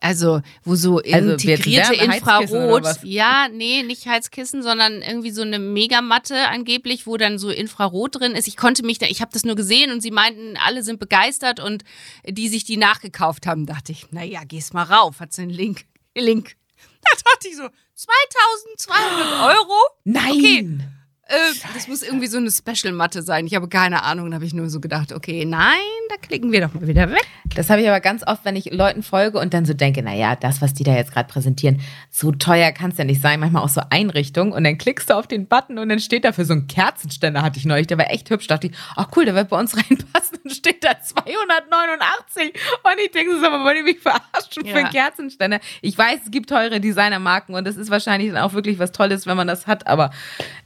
Also, 0.00 0.40
wo 0.62 0.76
so 0.76 0.98
also 0.98 1.32
integrierte 1.32 1.94
Infrarot. 1.94 2.84
Ja, 3.02 3.48
nee, 3.52 3.82
nicht 3.82 4.06
Heizkissen, 4.06 4.62
sondern 4.62 5.02
irgendwie 5.02 5.32
so 5.32 5.42
eine 5.42 5.58
Megamatte 5.58 6.48
angeblich, 6.48 7.08
wo 7.08 7.16
dann 7.16 7.40
so 7.40 7.50
Infrarot 7.50 8.20
drin 8.20 8.32
ist. 8.32 8.46
Ich 8.46 8.56
konnte 8.56 8.84
mich 8.84 8.98
da, 8.98 9.06
ich 9.06 9.20
habe 9.20 9.32
das 9.32 9.44
nur 9.44 9.56
gesehen 9.56 9.90
und 9.90 10.00
sie 10.00 10.12
meinten, 10.12 10.56
alle 10.64 10.84
sind 10.84 11.00
begeistert 11.00 11.58
und 11.58 11.82
die 12.28 12.48
sich 12.48 12.62
die 12.62 12.76
nachgekauft 12.76 13.48
haben, 13.48 13.66
dachte 13.66 13.90
ich, 13.90 14.12
naja, 14.12 14.42
gehst 14.46 14.74
mal 14.74 14.84
rauf, 14.84 15.18
hat 15.18 15.32
sie 15.32 15.42
einen 15.42 15.50
Link. 15.50 15.86
Link. 16.14 16.54
Da 17.02 17.10
dachte 17.32 17.48
ich 17.48 17.56
so, 17.56 17.68
2200 17.94 19.56
Euro? 19.56 19.74
Nein. 20.04 20.30
Okay. 20.30 20.95
Äh, 21.28 21.34
das 21.74 21.88
muss 21.88 22.02
irgendwie 22.02 22.28
so 22.28 22.38
eine 22.38 22.50
Special-Matte 22.52 23.22
sein. 23.22 23.46
Ich 23.46 23.54
habe 23.56 23.68
keine 23.68 24.04
Ahnung. 24.04 24.30
Da 24.30 24.36
habe 24.36 24.44
ich 24.44 24.54
nur 24.54 24.70
so 24.70 24.78
gedacht, 24.78 25.12
okay, 25.12 25.44
nein, 25.44 25.74
da 26.08 26.16
klicken 26.16 26.52
wir 26.52 26.60
doch 26.60 26.72
mal 26.72 26.86
wieder 26.86 27.10
weg. 27.10 27.26
Das 27.56 27.68
habe 27.68 27.82
ich 27.82 27.88
aber 27.88 27.98
ganz 27.98 28.24
oft, 28.24 28.44
wenn 28.44 28.54
ich 28.54 28.72
Leuten 28.72 29.02
folge 29.02 29.40
und 29.40 29.52
dann 29.52 29.64
so 29.64 29.74
denke, 29.74 30.02
naja, 30.02 30.36
das, 30.36 30.62
was 30.62 30.72
die 30.72 30.84
da 30.84 30.94
jetzt 30.94 31.12
gerade 31.12 31.28
präsentieren, 31.28 31.80
so 32.10 32.30
teuer 32.30 32.70
kann 32.70 32.92
es 32.92 32.98
ja 32.98 33.04
nicht 33.04 33.20
sein. 33.20 33.40
Manchmal 33.40 33.64
auch 33.64 33.68
so 33.68 33.80
Einrichtungen. 33.90 34.52
Und 34.52 34.62
dann 34.62 34.78
klickst 34.78 35.10
du 35.10 35.14
auf 35.14 35.26
den 35.26 35.48
Button 35.48 35.78
und 35.78 35.88
dann 35.88 35.98
steht 35.98 36.24
da 36.24 36.30
für 36.30 36.44
so 36.44 36.52
einen 36.52 36.68
Kerzenständer, 36.68 37.42
hatte 37.42 37.58
ich 37.58 37.64
neulich. 37.64 37.88
Der 37.88 37.98
war 37.98 38.08
echt 38.08 38.30
hübsch. 38.30 38.46
Da 38.46 38.54
dachte 38.54 38.68
ich, 38.68 38.74
ach 38.94 39.08
cool, 39.16 39.24
der 39.24 39.34
wird 39.34 39.48
bei 39.48 39.58
uns 39.58 39.76
reinpassen. 39.76 40.38
Und 40.44 40.52
steht 40.52 40.84
da 40.84 41.00
289. 41.00 42.52
Und 42.84 43.00
ich 43.04 43.10
denke, 43.10 43.40
so, 43.40 43.46
aber 43.46 43.64
wollt 43.64 43.78
ihr 43.78 43.82
mich 43.82 43.98
verarschen 43.98 44.64
ja. 44.64 44.72
für 44.72 44.78
einen 44.78 44.90
Kerzenständer? 44.90 45.58
Ich 45.82 45.98
weiß, 45.98 46.20
es 46.24 46.30
gibt 46.30 46.50
teure 46.50 46.78
Designermarken 46.78 47.56
und 47.56 47.66
das 47.66 47.76
ist 47.76 47.90
wahrscheinlich 47.90 48.30
dann 48.30 48.42
auch 48.42 48.52
wirklich 48.52 48.78
was 48.78 48.92
Tolles, 48.92 49.26
wenn 49.26 49.36
man 49.36 49.48
das 49.48 49.66
hat. 49.66 49.88
Aber 49.88 50.10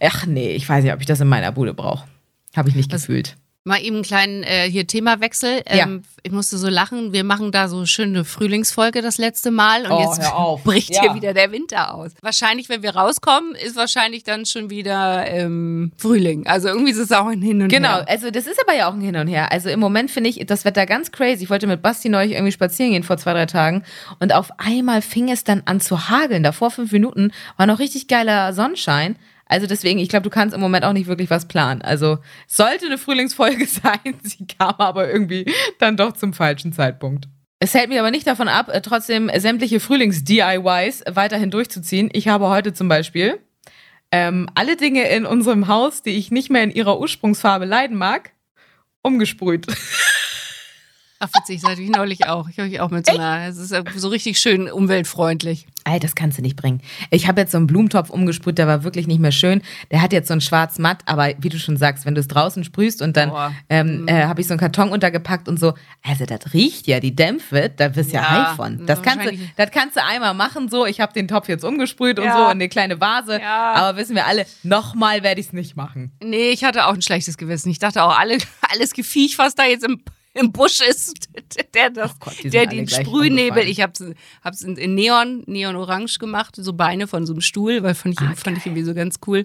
ach 0.01 0.27
nee, 0.27 0.50
ich 0.55 0.69
weiß 0.69 0.85
nicht, 0.85 0.93
ob 0.93 1.01
ich 1.01 1.07
das 1.07 1.21
in 1.21 1.29
meiner 1.29 1.53
Bude 1.53 1.75
brauche. 1.75 2.07
Habe 2.57 2.69
ich 2.69 2.75
nicht 2.75 2.93
Was, 2.93 3.03
gefühlt. 3.03 3.37
Mal 3.63 3.83
eben 3.83 3.97
einen 3.97 4.05
kleinen 4.05 4.43
äh, 4.43 4.71
hier 4.71 4.87
Themawechsel. 4.87 5.63
Ähm, 5.67 5.79
ja. 5.79 5.89
Ich 6.23 6.33
musste 6.33 6.57
so 6.57 6.69
lachen. 6.69 7.13
Wir 7.13 7.25
machen 7.25 7.53
da 7.53 7.69
so 7.69 7.85
schöne 7.85 8.25
Frühlingsfolge 8.25 9.03
das 9.03 9.19
letzte 9.19 9.51
Mal 9.51 9.85
und 9.85 9.93
oh, 9.93 10.01
jetzt 10.01 10.65
bricht 10.65 10.95
ja. 10.95 11.03
hier 11.03 11.15
wieder 11.15 11.35
der 11.35 11.53
Winter 11.53 11.95
aus. 11.95 12.13
Wahrscheinlich, 12.23 12.71
wenn 12.71 12.83
wir 12.83 12.97
rauskommen, 12.97 13.55
ist 13.55 13.77
wahrscheinlich 13.77 14.25
dann 14.25 14.47
schon 14.47 14.71
wieder 14.71 15.27
ähm, 15.27 15.93
Frühling. 15.99 16.47
Also 16.47 16.69
irgendwie 16.69 16.93
ist 16.93 16.99
es 16.99 17.13
auch 17.13 17.27
ein 17.27 17.43
Hin 17.43 17.61
und 17.61 17.69
genau. 17.69 17.89
Her. 17.89 17.99
Genau, 17.99 18.11
also 18.11 18.31
das 18.31 18.47
ist 18.47 18.59
aber 18.67 18.75
ja 18.75 18.89
auch 18.89 18.95
ein 18.95 19.03
Hin 19.03 19.17
und 19.17 19.29
Her. 19.29 19.53
Also 19.53 19.69
im 19.69 19.79
Moment 19.79 20.11
finde 20.11 20.31
ich 20.31 20.43
das 20.47 20.65
Wetter 20.65 20.87
ganz 20.87 21.13
crazy. 21.13 21.45
Ich 21.45 21.51
wollte 21.51 21.67
mit 21.67 21.83
Basti 21.83 22.09
neulich 22.09 22.33
irgendwie 22.33 22.53
spazieren 22.53 22.93
gehen 22.93 23.03
vor 23.03 23.19
zwei, 23.19 23.35
drei 23.35 23.45
Tagen 23.45 23.85
und 24.21 24.33
auf 24.33 24.51
einmal 24.57 25.03
fing 25.03 25.31
es 25.31 25.45
dann 25.45 25.63
an 25.67 25.81
zu 25.81 26.09
hageln. 26.09 26.43
Da 26.43 26.53
vor 26.53 26.71
fünf 26.71 26.93
Minuten 26.93 27.31
war 27.59 27.67
noch 27.67 27.79
richtig 27.79 28.09
geiler 28.09 28.55
Sonnenschein. 28.55 29.17
Also 29.51 29.67
deswegen, 29.67 29.99
ich 29.99 30.09
glaube, 30.09 30.23
du 30.23 30.31
kannst 30.31 30.55
im 30.55 30.61
Moment 30.61 30.85
auch 30.85 30.93
nicht 30.93 31.09
wirklich 31.09 31.29
was 31.29 31.49
planen. 31.49 31.83
Also 31.83 32.19
sollte 32.47 32.87
eine 32.87 32.99
Frühlingsfolge 32.99 33.67
sein, 33.67 34.15
sie 34.23 34.47
kam 34.47 34.77
aber 34.79 35.11
irgendwie 35.11 35.45
dann 35.81 35.97
doch 35.97 36.13
zum 36.13 36.33
falschen 36.33 36.73
Zeitpunkt. 36.73 37.27
Es 37.59 37.75
hält 37.75 37.89
mich 37.89 37.99
aber 37.99 38.13
nicht 38.13 38.29
davon 38.29 38.47
ab, 38.47 38.69
äh, 38.73 38.81
trotzdem 38.81 39.29
sämtliche 39.37 39.81
Frühlings-DIYs 39.81 41.03
weiterhin 41.11 41.51
durchzuziehen. 41.51 42.11
Ich 42.13 42.29
habe 42.29 42.49
heute 42.49 42.73
zum 42.73 42.89
Beispiel 42.89 43.41
ähm, 44.13 44.49
alle 44.55 44.77
Dinge 44.77 45.09
in 45.09 45.27
unserem 45.27 45.67
Haus, 45.67 46.03
die 46.03 46.17
ich 46.17 46.31
nicht 46.31 46.49
mehr 46.49 46.63
in 46.63 46.71
ihrer 46.71 47.01
Ursprungsfarbe 47.01 47.65
leiden 47.65 47.97
mag, 47.97 48.31
umgesprüht. 49.03 49.67
Ach, 51.23 51.29
witzig, 51.35 51.61
das 51.61 51.73
hatte 51.73 51.83
ich 51.83 51.91
neulich 51.91 52.27
auch. 52.27 52.49
Ich 52.49 52.59
habe 52.59 52.69
ich 52.69 52.81
auch 52.81 52.91
mit 52.91 53.05
so 53.05 53.13
einer. 53.13 53.47
Es 53.47 53.59
ist 53.59 53.75
so 53.97 54.09
richtig 54.09 54.39
schön 54.39 54.71
umweltfreundlich. 54.71 55.67
Ey, 55.85 56.01
das 56.01 56.15
kannst 56.15 56.39
du 56.39 56.43
nicht 56.43 56.57
bringen. 56.57 56.81
Ich 57.11 57.29
habe 57.29 57.43
jetzt 57.43 57.53
so 57.53 57.59
einen 57.59 57.67
Blumentopf 57.67 58.09
umgesprüht, 58.09 58.57
der 58.57 58.67
war 58.67 58.85
wirklich 58.85 59.07
nicht 59.07 59.21
mehr 59.21 59.33
schön. 59.33 59.61
Der 59.91 60.01
hat 60.01 60.15
jetzt 60.15 60.29
so 60.29 60.35
ein 60.35 60.41
schwarz 60.41 60.79
matt, 60.79 61.03
aber 61.05 61.29
wie 61.39 61.51
du 61.51 61.59
schon 61.59 61.77
sagst, 61.77 62.07
wenn 62.07 62.15
du 62.15 62.21
es 62.21 62.29
draußen 62.29 62.65
sprühst 62.65 63.03
und 63.03 63.19
dann 63.19 63.33
ähm, 63.69 64.03
mhm. 64.03 64.09
äh, 64.09 64.25
habe 64.25 64.41
ich 64.41 64.47
so 64.47 64.55
einen 64.55 64.61
Karton 64.61 64.89
untergepackt 64.89 65.47
und 65.47 65.61
so, 65.61 65.75
also 66.03 66.25
das 66.25 66.55
riecht 66.55 66.87
ja, 66.87 67.01
die 67.01 67.15
Dämpfe, 67.15 67.71
da 67.75 67.89
bist 67.89 68.13
ja, 68.13 68.23
ja 68.23 68.31
high 68.31 68.57
von. 68.57 68.87
Das 68.87 69.03
kannst, 69.03 69.27
du, 69.27 69.39
das 69.57 69.71
kannst 69.71 69.97
du 69.97 70.05
einmal 70.05 70.33
machen, 70.33 70.71
so, 70.71 70.87
ich 70.87 71.01
habe 71.01 71.13
den 71.13 71.29
Topf 71.29 71.49
jetzt 71.49 71.65
umgesprüht 71.65 72.19
ja. 72.19 72.25
und 72.25 72.31
so 72.33 72.45
in 72.45 72.51
eine 72.51 72.69
kleine 72.71 72.99
Vase, 72.99 73.41
ja. 73.41 73.73
aber 73.73 73.99
wissen 73.99 74.15
wir 74.15 74.27
alle, 74.27 74.47
nochmal 74.63 75.23
werde 75.23 75.41
ich 75.41 75.49
es 75.49 75.53
nicht 75.53 75.77
machen. 75.77 76.13
Nee, 76.23 76.51
ich 76.51 76.65
hatte 76.65 76.87
auch 76.87 76.95
ein 76.95 77.03
schlechtes 77.03 77.37
Gewissen. 77.37 77.71
Ich 77.71 77.79
dachte 77.79 78.03
auch, 78.03 78.19
alle, 78.19 78.39
alles 78.73 78.95
Gefiech, 78.95 79.39
was 79.39 79.55
da 79.55 79.65
jetzt 79.65 79.85
im 79.85 80.03
im 80.35 80.53
Busch 80.53 80.81
ist, 80.81 81.29
der, 81.75 81.91
das, 81.91 82.19
Gott, 82.19 82.37
der 82.45 82.67
den 82.67 82.89
Sprühnebel, 82.89 83.67
ich 83.69 83.81
habe 83.81 83.93
es 84.45 84.63
in 84.63 84.95
Neon, 84.95 85.43
Neon-Orange 85.47 86.19
gemacht, 86.19 86.57
so 86.57 86.73
Beine 86.73 87.07
von 87.07 87.27
so 87.27 87.33
einem 87.33 87.41
Stuhl, 87.41 87.83
weil 87.83 87.95
fand 87.95 88.15
ich, 88.15 88.27
ah, 88.27 88.35
fand 88.37 88.59
ich 88.59 88.67
irgendwie 88.67 88.85
so 88.85 88.95
ganz 88.95 89.19
cool. 89.27 89.45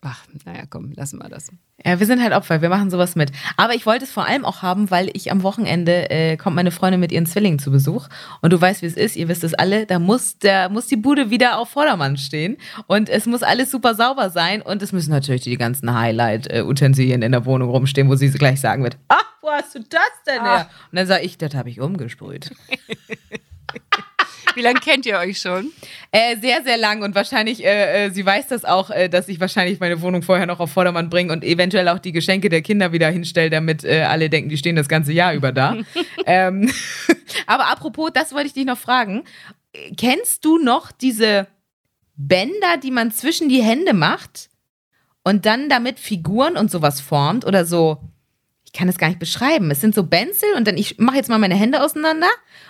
Ach, 0.00 0.24
naja, 0.44 0.64
komm, 0.68 0.92
lassen 0.92 1.18
wir 1.18 1.28
das. 1.28 1.48
Ja, 1.84 2.00
wir 2.00 2.06
sind 2.06 2.22
halt 2.22 2.32
Opfer, 2.32 2.62
wir 2.62 2.68
machen 2.68 2.90
sowas 2.90 3.14
mit. 3.14 3.30
Aber 3.56 3.74
ich 3.74 3.86
wollte 3.86 4.04
es 4.04 4.10
vor 4.10 4.26
allem 4.26 4.44
auch 4.44 4.62
haben, 4.62 4.90
weil 4.90 5.10
ich 5.12 5.30
am 5.30 5.42
Wochenende 5.42 6.10
äh, 6.10 6.36
kommt 6.36 6.56
meine 6.56 6.70
Freundin 6.70 7.00
mit 7.00 7.12
ihren 7.12 7.26
Zwillingen 7.26 7.58
zu 7.58 7.70
Besuch. 7.70 8.08
Und 8.40 8.52
du 8.52 8.60
weißt, 8.60 8.82
wie 8.82 8.86
es 8.86 8.96
ist, 8.96 9.16
ihr 9.16 9.28
wisst 9.28 9.44
es 9.44 9.54
alle, 9.54 9.86
da 9.86 9.98
muss, 9.98 10.38
der, 10.38 10.70
muss 10.70 10.86
die 10.86 10.96
Bude 10.96 11.30
wieder 11.30 11.58
auf 11.58 11.70
Vordermann 11.70 12.16
stehen. 12.16 12.56
Und 12.86 13.08
es 13.08 13.26
muss 13.26 13.42
alles 13.42 13.70
super 13.70 13.94
sauber 13.94 14.30
sein. 14.30 14.62
Und 14.62 14.82
es 14.82 14.92
müssen 14.92 15.10
natürlich 15.10 15.42
die 15.42 15.56
ganzen 15.56 15.94
Highlight-Utensilien 15.94 17.22
in 17.22 17.32
der 17.32 17.44
Wohnung 17.44 17.70
rumstehen, 17.70 18.08
wo 18.08 18.14
sie 18.14 18.30
gleich 18.30 18.60
sagen 18.60 18.82
wird, 18.82 18.96
ah, 19.08 19.20
wo 19.42 19.50
hast 19.50 19.74
du 19.74 19.80
das 19.80 20.00
denn 20.26 20.40
ah. 20.40 20.56
her? 20.56 20.70
Und 20.90 20.96
dann 20.96 21.06
sage 21.06 21.24
ich, 21.24 21.38
das 21.38 21.54
habe 21.54 21.68
ich 21.68 21.80
umgesprüht. 21.80 22.52
Wie 24.54 24.60
lange 24.60 24.80
kennt 24.80 25.06
ihr 25.06 25.18
euch 25.18 25.40
schon? 25.40 25.72
Äh, 26.10 26.36
sehr, 26.38 26.62
sehr 26.62 26.76
lang 26.76 27.02
und 27.02 27.14
wahrscheinlich, 27.14 27.64
äh, 27.64 28.06
äh, 28.06 28.10
sie 28.10 28.24
weiß 28.24 28.48
das 28.48 28.64
auch, 28.64 28.90
äh, 28.90 29.08
dass 29.08 29.28
ich 29.28 29.40
wahrscheinlich 29.40 29.80
meine 29.80 30.00
Wohnung 30.02 30.22
vorher 30.22 30.46
noch 30.46 30.60
auf 30.60 30.72
Vordermann 30.72 31.10
bringe 31.10 31.32
und 31.32 31.44
eventuell 31.44 31.88
auch 31.88 31.98
die 31.98 32.12
Geschenke 32.12 32.48
der 32.48 32.62
Kinder 32.62 32.92
wieder 32.92 33.08
hinstelle, 33.10 33.50
damit 33.50 33.84
äh, 33.84 34.02
alle 34.02 34.28
denken, 34.30 34.48
die 34.48 34.58
stehen 34.58 34.76
das 34.76 34.88
ganze 34.88 35.12
Jahr 35.12 35.34
über 35.34 35.52
da. 35.52 35.76
ähm, 36.26 36.70
aber 37.46 37.70
apropos, 37.70 38.10
das 38.12 38.32
wollte 38.32 38.48
ich 38.48 38.54
dich 38.54 38.66
noch 38.66 38.78
fragen. 38.78 39.24
Kennst 39.96 40.44
du 40.44 40.58
noch 40.58 40.92
diese 40.92 41.46
Bänder, 42.16 42.76
die 42.82 42.90
man 42.90 43.10
zwischen 43.10 43.48
die 43.48 43.62
Hände 43.62 43.94
macht 43.94 44.50
und 45.24 45.46
dann 45.46 45.68
damit 45.68 45.98
Figuren 45.98 46.56
und 46.56 46.70
sowas 46.70 47.00
formt 47.00 47.46
oder 47.46 47.64
so? 47.64 47.98
Ich 48.72 48.78
kann 48.78 48.88
es 48.88 48.96
gar 48.96 49.08
nicht 49.08 49.18
beschreiben. 49.18 49.70
Es 49.70 49.82
sind 49.82 49.94
so 49.94 50.02
Benzel 50.02 50.48
und 50.56 50.66
dann, 50.66 50.78
ich 50.78 50.98
mache 50.98 51.16
jetzt 51.16 51.28
mal 51.28 51.38
meine 51.38 51.54
Hände 51.54 51.82
auseinander 51.82 52.28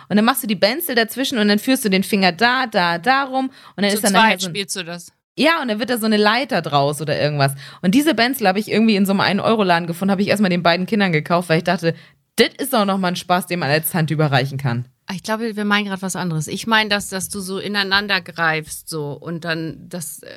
und 0.09 0.17
dann 0.17 0.25
machst 0.25 0.43
du 0.43 0.49
die 0.49 0.57
Benzel 0.57 0.97
dazwischen 0.97 1.39
und 1.39 1.47
dann 1.47 1.61
führst 1.61 1.85
du 1.85 1.89
den 1.89 2.03
Finger 2.03 2.33
da, 2.33 2.67
da, 2.67 2.99
da 2.99 3.25
rum 3.25 3.51
und 3.77 3.83
dann 3.83 3.91
Zu 3.91 3.97
ist 3.97 4.05
dann 4.05 4.13
zweit 4.13 4.41
so 4.41 4.49
spielst 4.49 4.75
du 4.75 4.85
das. 4.85 5.13
Ja, 5.39 5.63
und 5.63 5.69
dann 5.69 5.79
wird 5.79 5.91
da 5.91 5.99
so 5.99 6.07
eine 6.07 6.17
Leiter 6.17 6.61
draus 6.61 7.01
oder 7.01 7.19
irgendwas. 7.19 7.55
Und 7.81 7.95
diese 7.95 8.15
Benzel 8.15 8.49
habe 8.49 8.59
ich 8.59 8.71
irgendwie 8.71 8.97
in 8.97 9.07
so 9.07 9.13
einem 9.13 9.41
1-Euro-Laden 9.41 9.87
gefunden, 9.87 10.11
habe 10.11 10.23
ich 10.23 10.29
erstmal 10.29 10.51
den 10.51 10.63
beiden 10.63 10.87
Kindern 10.87 11.13
gekauft, 11.13 11.49
weil 11.49 11.59
ich 11.59 11.65
dachte, 11.65 11.95
das 12.37 12.51
ist 12.59 12.75
auch 12.75 12.85
nochmal 12.85 13.13
ein 13.13 13.17
Spaß, 13.17 13.47
den 13.47 13.61
man 13.61 13.71
als 13.71 13.95
Hand 13.95 14.11
überreichen 14.11 14.59
kann. 14.59 14.89
Ich 15.11 15.23
glaube, 15.23 15.57
wir 15.57 15.65
meinen 15.65 15.87
gerade 15.87 16.01
was 16.01 16.17
anderes. 16.17 16.47
Ich 16.47 16.67
meine, 16.67 16.89
dass, 16.89 17.09
dass 17.09 17.29
du 17.29 17.41
so 17.41 17.59
ineinander 17.59 18.21
greifst 18.21 18.89
so 18.89 19.13
und 19.13 19.45
dann 19.45 19.77
das. 19.89 20.23
Äh, 20.23 20.29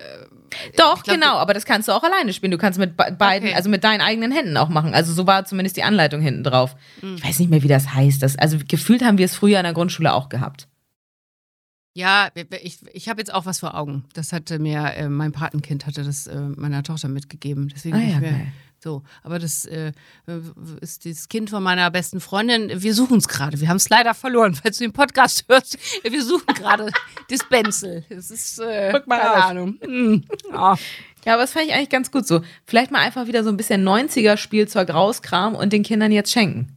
Doch, 0.75 1.03
glaub, 1.03 1.15
genau, 1.15 1.35
aber 1.37 1.53
das 1.53 1.65
kannst 1.65 1.87
du 1.87 1.91
auch 1.93 2.03
alleine 2.03 2.33
spielen. 2.33 2.51
Du 2.51 2.57
kannst 2.57 2.79
mit 2.79 2.97
be- 2.97 3.15
beiden, 3.17 3.49
Okay. 3.49 3.55
also 3.55 3.69
mit 3.69 3.83
deinen 3.83 4.01
eigenen 4.01 4.31
Händen 4.31 4.57
auch 4.57 4.69
machen. 4.69 4.93
Also 4.93 5.13
so 5.13 5.27
war 5.27 5.45
zumindest 5.45 5.77
die 5.77 5.83
Anleitung 5.83 6.19
hinten 6.19 6.43
drauf. 6.43 6.75
Mhm. 7.01 7.15
Ich 7.15 7.23
weiß 7.23 7.39
nicht 7.39 7.49
mehr, 7.49 7.63
wie 7.63 7.67
das 7.69 7.93
heißt. 7.93 8.21
Das, 8.21 8.37
also 8.37 8.57
gefühlt 8.67 9.03
haben 9.03 9.17
wir 9.17 9.25
es 9.25 9.35
früher 9.35 9.59
in 9.59 9.63
der 9.63 9.73
Grundschule 9.73 10.13
auch 10.13 10.29
gehabt. 10.29 10.67
Ja, 11.97 12.27
ich, 12.61 12.79
ich 12.91 13.07
habe 13.07 13.21
jetzt 13.21 13.33
auch 13.33 13.45
was 13.45 13.59
vor 13.59 13.73
Augen. 13.75 14.03
Das 14.13 14.33
hatte 14.33 14.59
mir, 14.59 14.93
äh, 14.97 15.07
mein 15.07 15.31
Patenkind 15.31 15.85
hatte 15.85 16.03
das 16.03 16.27
äh, 16.27 16.37
meiner 16.37 16.83
Tochter 16.83 17.07
mitgegeben. 17.07 17.69
Deswegen 17.73 17.95
Ah 17.95 17.99
ja, 18.01 18.07
ich 18.15 18.19
mir, 18.19 18.31
geil. 18.31 18.47
so. 18.83 19.01
Aber 19.23 19.39
das 19.39 19.63
äh, 19.63 19.93
ist 20.81 21.05
das 21.05 21.29
Kind 21.29 21.49
von 21.49 21.63
meiner 21.63 21.89
besten 21.91 22.19
Freundin. 22.19 22.69
Wir 22.81 22.93
suchen 22.93 23.19
es 23.19 23.29
gerade. 23.29 23.61
Wir 23.61 23.69
haben 23.69 23.77
es 23.77 23.87
leider 23.87 24.13
verloren, 24.13 24.55
falls 24.61 24.77
du 24.77 24.83
den 24.83 24.91
Podcast 24.91 25.45
hörst. 25.47 25.77
Wir 26.03 26.21
suchen 26.21 26.53
gerade 26.53 26.91
Dispensel. 27.31 28.03
Es 28.09 28.29
ist 28.29 28.59
äh, 28.59 28.89
Guck 28.91 29.07
mal 29.07 29.17
keine 29.19 29.31
auf. 29.37 29.43
Ahnung. 29.51 29.77
Hm. 29.81 30.25
Ah. 30.51 30.75
Ja, 31.25 31.35
aber 31.35 31.43
das 31.43 31.53
fand 31.53 31.65
ich 31.67 31.73
eigentlich 31.73 31.89
ganz 31.89 32.11
gut 32.11 32.27
so. 32.27 32.41
Vielleicht 32.65 32.91
mal 32.91 32.99
einfach 32.99 33.25
wieder 33.27 33.45
so 33.45 33.49
ein 33.49 33.57
bisschen 33.57 33.87
90er-Spielzeug 33.87 34.89
rauskramen 34.93 35.57
und 35.57 35.71
den 35.71 35.83
Kindern 35.83 36.11
jetzt 36.11 36.33
schenken. 36.33 36.75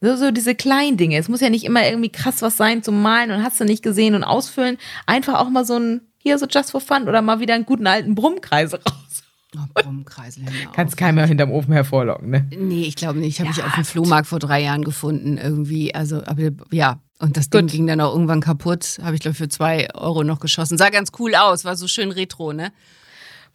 So, 0.00 0.16
so 0.16 0.30
diese 0.30 0.54
kleinen 0.54 0.96
Dinge. 0.96 1.16
Es 1.16 1.28
muss 1.28 1.40
ja 1.40 1.48
nicht 1.50 1.64
immer 1.64 1.86
irgendwie 1.86 2.10
krass 2.10 2.42
was 2.42 2.56
sein 2.56 2.82
zum 2.82 3.00
Malen 3.00 3.30
und 3.30 3.42
hast 3.42 3.58
du 3.60 3.64
nicht 3.64 3.82
gesehen 3.82 4.14
und 4.14 4.24
ausfüllen. 4.24 4.76
Einfach 5.06 5.34
auch 5.40 5.48
mal 5.48 5.64
so 5.64 5.78
ein, 5.78 6.02
hier 6.18 6.38
so 6.38 6.46
just 6.46 6.70
for 6.70 6.80
fun 6.80 7.08
oder 7.08 7.22
mal 7.22 7.40
wieder 7.40 7.54
einen 7.54 7.64
guten 7.66 7.86
alten 7.86 8.14
Brummkreis 8.14 8.74
raus. 8.74 9.22
Oh, 9.56 9.60
Brummkreisel. 9.82 10.44
Kannst 10.74 10.98
keiner 10.98 11.24
hinterm 11.26 11.50
Ofen 11.50 11.72
hervorlocken, 11.72 12.28
ne? 12.28 12.46
Nee, 12.58 12.82
ich 12.82 12.96
glaube 12.96 13.18
nicht. 13.20 13.40
Habe 13.40 13.50
ich 13.50 13.56
Ja, 13.56 13.66
auf 13.66 13.74
dem 13.74 13.84
Flohmarkt 13.86 14.26
vor 14.26 14.38
drei 14.38 14.60
Jahren 14.62 14.84
gefunden. 14.84 15.38
Irgendwie, 15.38 15.94
also, 15.94 16.22
aber 16.26 16.50
ja. 16.70 17.00
Und 17.18 17.38
das 17.38 17.48
Ding 17.48 17.62
Gut. 17.62 17.70
ging 17.70 17.86
dann 17.86 18.02
auch 18.02 18.12
irgendwann 18.12 18.42
kaputt. 18.42 18.98
Habe 19.02 19.14
ich, 19.14 19.20
glaube 19.22 19.32
ich, 19.32 19.38
für 19.38 19.48
zwei 19.48 19.88
Euro 19.94 20.24
noch 20.24 20.40
geschossen. 20.40 20.76
Sah 20.76 20.90
ganz 20.90 21.12
cool 21.18 21.34
aus, 21.34 21.64
war 21.64 21.74
so 21.76 21.88
schön 21.88 22.10
retro, 22.10 22.52
ne? 22.52 22.70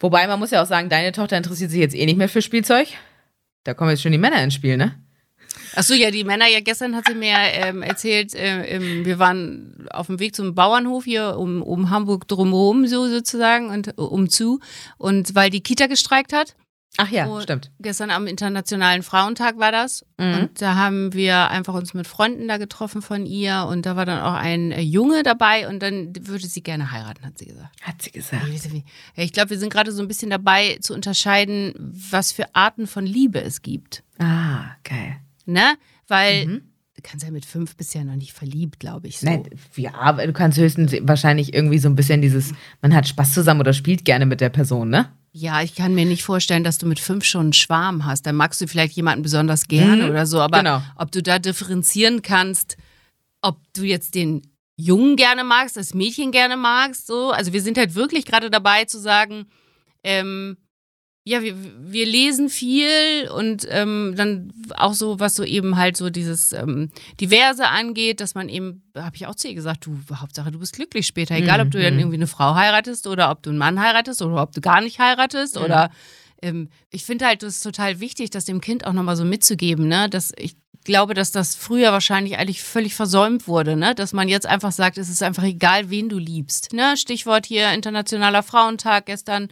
Wobei 0.00 0.26
man 0.26 0.40
muss 0.40 0.50
ja 0.50 0.60
auch 0.62 0.66
sagen, 0.66 0.88
deine 0.88 1.12
Tochter 1.12 1.36
interessiert 1.36 1.70
sich 1.70 1.78
jetzt 1.78 1.94
eh 1.94 2.04
nicht 2.04 2.18
mehr 2.18 2.28
für 2.28 2.42
Spielzeug. 2.42 2.88
Da 3.62 3.74
kommen 3.74 3.90
jetzt 3.90 4.02
schon 4.02 4.10
die 4.10 4.18
Männer 4.18 4.42
ins 4.42 4.54
Spiel, 4.54 4.76
ne? 4.76 4.96
Ach 5.74 5.82
so, 5.82 5.94
ja, 5.94 6.10
die 6.10 6.24
Männer, 6.24 6.46
ja, 6.46 6.60
gestern 6.60 6.94
hat 6.96 7.04
sie 7.06 7.14
mir 7.14 7.34
ähm, 7.36 7.82
erzählt, 7.82 8.34
äh, 8.34 8.76
ähm, 8.76 9.04
wir 9.04 9.18
waren 9.18 9.88
auf 9.90 10.06
dem 10.06 10.18
Weg 10.18 10.34
zum 10.34 10.54
Bauernhof 10.54 11.04
hier 11.04 11.36
um, 11.38 11.62
um 11.62 11.90
Hamburg 11.90 12.28
drumherum, 12.28 12.86
so 12.86 13.08
sozusagen, 13.08 13.70
und 13.70 13.88
äh, 13.88 13.92
umzu. 13.96 14.60
Und 14.98 15.34
weil 15.34 15.50
die 15.50 15.62
Kita 15.62 15.86
gestreikt 15.86 16.32
hat. 16.32 16.54
Ach 16.98 17.08
ja, 17.08 17.24
Und 17.24 17.44
stimmt. 17.44 17.70
Gestern 17.80 18.10
am 18.10 18.26
Internationalen 18.26 19.02
Frauentag 19.02 19.58
war 19.58 19.72
das. 19.72 20.04
Mhm. 20.18 20.34
Und 20.34 20.60
da 20.60 20.74
haben 20.74 21.14
wir 21.14 21.48
einfach 21.48 21.72
uns 21.72 21.94
mit 21.94 22.06
Freunden 22.06 22.48
da 22.48 22.58
getroffen 22.58 23.00
von 23.00 23.24
ihr. 23.24 23.66
Und 23.68 23.86
da 23.86 23.96
war 23.96 24.04
dann 24.04 24.20
auch 24.20 24.34
ein 24.34 24.72
äh, 24.72 24.82
Junge 24.82 25.22
dabei. 25.22 25.68
Und 25.68 25.82
dann 25.82 26.12
würde 26.20 26.46
sie 26.46 26.62
gerne 26.62 26.92
heiraten, 26.92 27.24
hat 27.24 27.38
sie 27.38 27.46
gesagt. 27.46 27.70
Hat 27.80 28.02
sie 28.02 28.10
gesagt. 28.10 28.44
Ich 29.16 29.32
glaube, 29.32 29.50
wir 29.50 29.58
sind 29.58 29.72
gerade 29.72 29.90
so 29.90 30.02
ein 30.02 30.08
bisschen 30.08 30.28
dabei 30.28 30.78
zu 30.82 30.92
unterscheiden, 30.92 31.72
was 31.78 32.30
für 32.30 32.54
Arten 32.54 32.86
von 32.86 33.06
Liebe 33.06 33.40
es 33.40 33.62
gibt. 33.62 34.02
Ah, 34.18 34.76
geil. 34.84 35.16
Ne? 35.46 35.74
Weil 36.08 36.46
Mhm. 36.46 36.62
du 36.96 37.02
kannst 37.02 37.24
ja 37.24 37.30
mit 37.32 37.44
fünf 37.44 37.76
bist 37.76 37.94
ja 37.94 38.04
noch 38.04 38.16
nicht 38.16 38.32
verliebt, 38.32 38.80
glaube 38.80 39.08
ich. 39.08 39.18
So. 39.18 39.26
Nein, 39.26 39.44
ja, 39.76 39.94
aber 39.94 40.26
du 40.26 40.32
kannst 40.32 40.58
höchstens 40.58 40.92
wahrscheinlich 41.02 41.54
irgendwie 41.54 41.78
so 41.78 41.88
ein 41.88 41.94
bisschen 41.96 42.22
dieses, 42.22 42.52
man 42.80 42.94
hat 42.94 43.08
Spaß 43.08 43.32
zusammen 43.34 43.60
oder 43.60 43.72
spielt 43.72 44.04
gerne 44.04 44.26
mit 44.26 44.40
der 44.40 44.50
Person, 44.50 44.88
ne? 44.90 45.10
Ja, 45.34 45.62
ich 45.62 45.74
kann 45.74 45.94
mir 45.94 46.04
nicht 46.04 46.22
vorstellen, 46.24 46.62
dass 46.62 46.76
du 46.76 46.86
mit 46.86 47.00
fünf 47.00 47.24
schon 47.24 47.40
einen 47.46 47.52
Schwarm 47.54 48.04
hast. 48.04 48.26
Dann 48.26 48.36
magst 48.36 48.60
du 48.60 48.66
vielleicht 48.68 48.94
jemanden 48.94 49.22
besonders 49.22 49.66
gerne 49.66 50.04
Mhm, 50.04 50.10
oder 50.10 50.26
so. 50.26 50.40
Aber 50.42 50.58
genau. 50.58 50.82
ob 50.96 51.10
du 51.10 51.22
da 51.22 51.38
differenzieren 51.38 52.20
kannst, 52.20 52.76
ob 53.40 53.56
du 53.72 53.82
jetzt 53.84 54.14
den 54.14 54.42
Jungen 54.76 55.16
gerne 55.16 55.42
magst, 55.42 55.76
das 55.78 55.94
Mädchen 55.94 56.32
gerne 56.32 56.56
magst, 56.58 57.06
so. 57.06 57.30
Also 57.30 57.52
wir 57.54 57.62
sind 57.62 57.78
halt 57.78 57.94
wirklich 57.94 58.26
gerade 58.26 58.50
dabei 58.50 58.84
zu 58.84 58.98
sagen, 59.00 59.46
ähm, 60.04 60.58
ja, 61.24 61.40
wir, 61.42 61.54
wir 61.78 62.04
lesen 62.06 62.48
viel 62.48 63.28
und 63.36 63.64
ähm, 63.70 64.14
dann 64.16 64.52
auch 64.76 64.92
so, 64.94 65.20
was 65.20 65.36
so 65.36 65.44
eben 65.44 65.76
halt 65.76 65.96
so 65.96 66.10
dieses 66.10 66.52
ähm, 66.52 66.90
Diverse 67.20 67.68
angeht, 67.68 68.20
dass 68.20 68.34
man 68.34 68.48
eben, 68.48 68.82
habe 68.96 69.14
ich 69.14 69.26
auch 69.26 69.36
zu 69.36 69.46
ihr 69.48 69.54
gesagt, 69.54 69.86
du, 69.86 69.96
Hauptsache 70.14 70.50
du 70.50 70.58
bist 70.58 70.74
glücklich 70.74 71.06
später. 71.06 71.36
Egal, 71.36 71.60
ob 71.60 71.70
du 71.70 71.80
dann 71.80 71.94
Mhm. 71.94 72.00
irgendwie 72.00 72.16
eine 72.16 72.26
Frau 72.26 72.54
heiratest 72.56 73.06
oder 73.06 73.30
ob 73.30 73.42
du 73.42 73.50
einen 73.50 73.58
Mann 73.58 73.80
heiratest 73.80 74.20
oder 74.20 74.42
ob 74.42 74.52
du 74.52 74.60
gar 74.60 74.80
nicht 74.80 74.98
heiratest 74.98 75.56
Mhm. 75.56 75.62
oder 75.64 75.90
ähm, 76.42 76.68
ich 76.90 77.04
finde 77.04 77.26
halt, 77.26 77.44
das 77.44 77.54
ist 77.56 77.62
total 77.62 78.00
wichtig, 78.00 78.30
das 78.30 78.44
dem 78.44 78.60
Kind 78.60 78.84
auch 78.84 78.92
nochmal 78.92 79.14
so 79.14 79.24
mitzugeben, 79.24 79.86
ne? 79.86 80.08
Dass 80.10 80.32
ich 80.36 80.56
glaube, 80.84 81.14
dass 81.14 81.30
das 81.30 81.54
früher 81.54 81.92
wahrscheinlich 81.92 82.36
eigentlich 82.38 82.64
völlig 82.64 82.96
versäumt 82.96 83.46
wurde, 83.46 83.76
ne? 83.76 83.94
Dass 83.94 84.12
man 84.12 84.26
jetzt 84.28 84.46
einfach 84.46 84.72
sagt, 84.72 84.98
es 84.98 85.08
ist 85.08 85.22
einfach 85.22 85.44
egal, 85.44 85.88
wen 85.90 86.08
du 86.08 86.18
liebst. 86.18 86.72
Ne? 86.72 86.96
Stichwort 86.96 87.46
hier 87.46 87.70
Internationaler 87.72 88.42
Frauentag 88.42 89.06
gestern. 89.06 89.46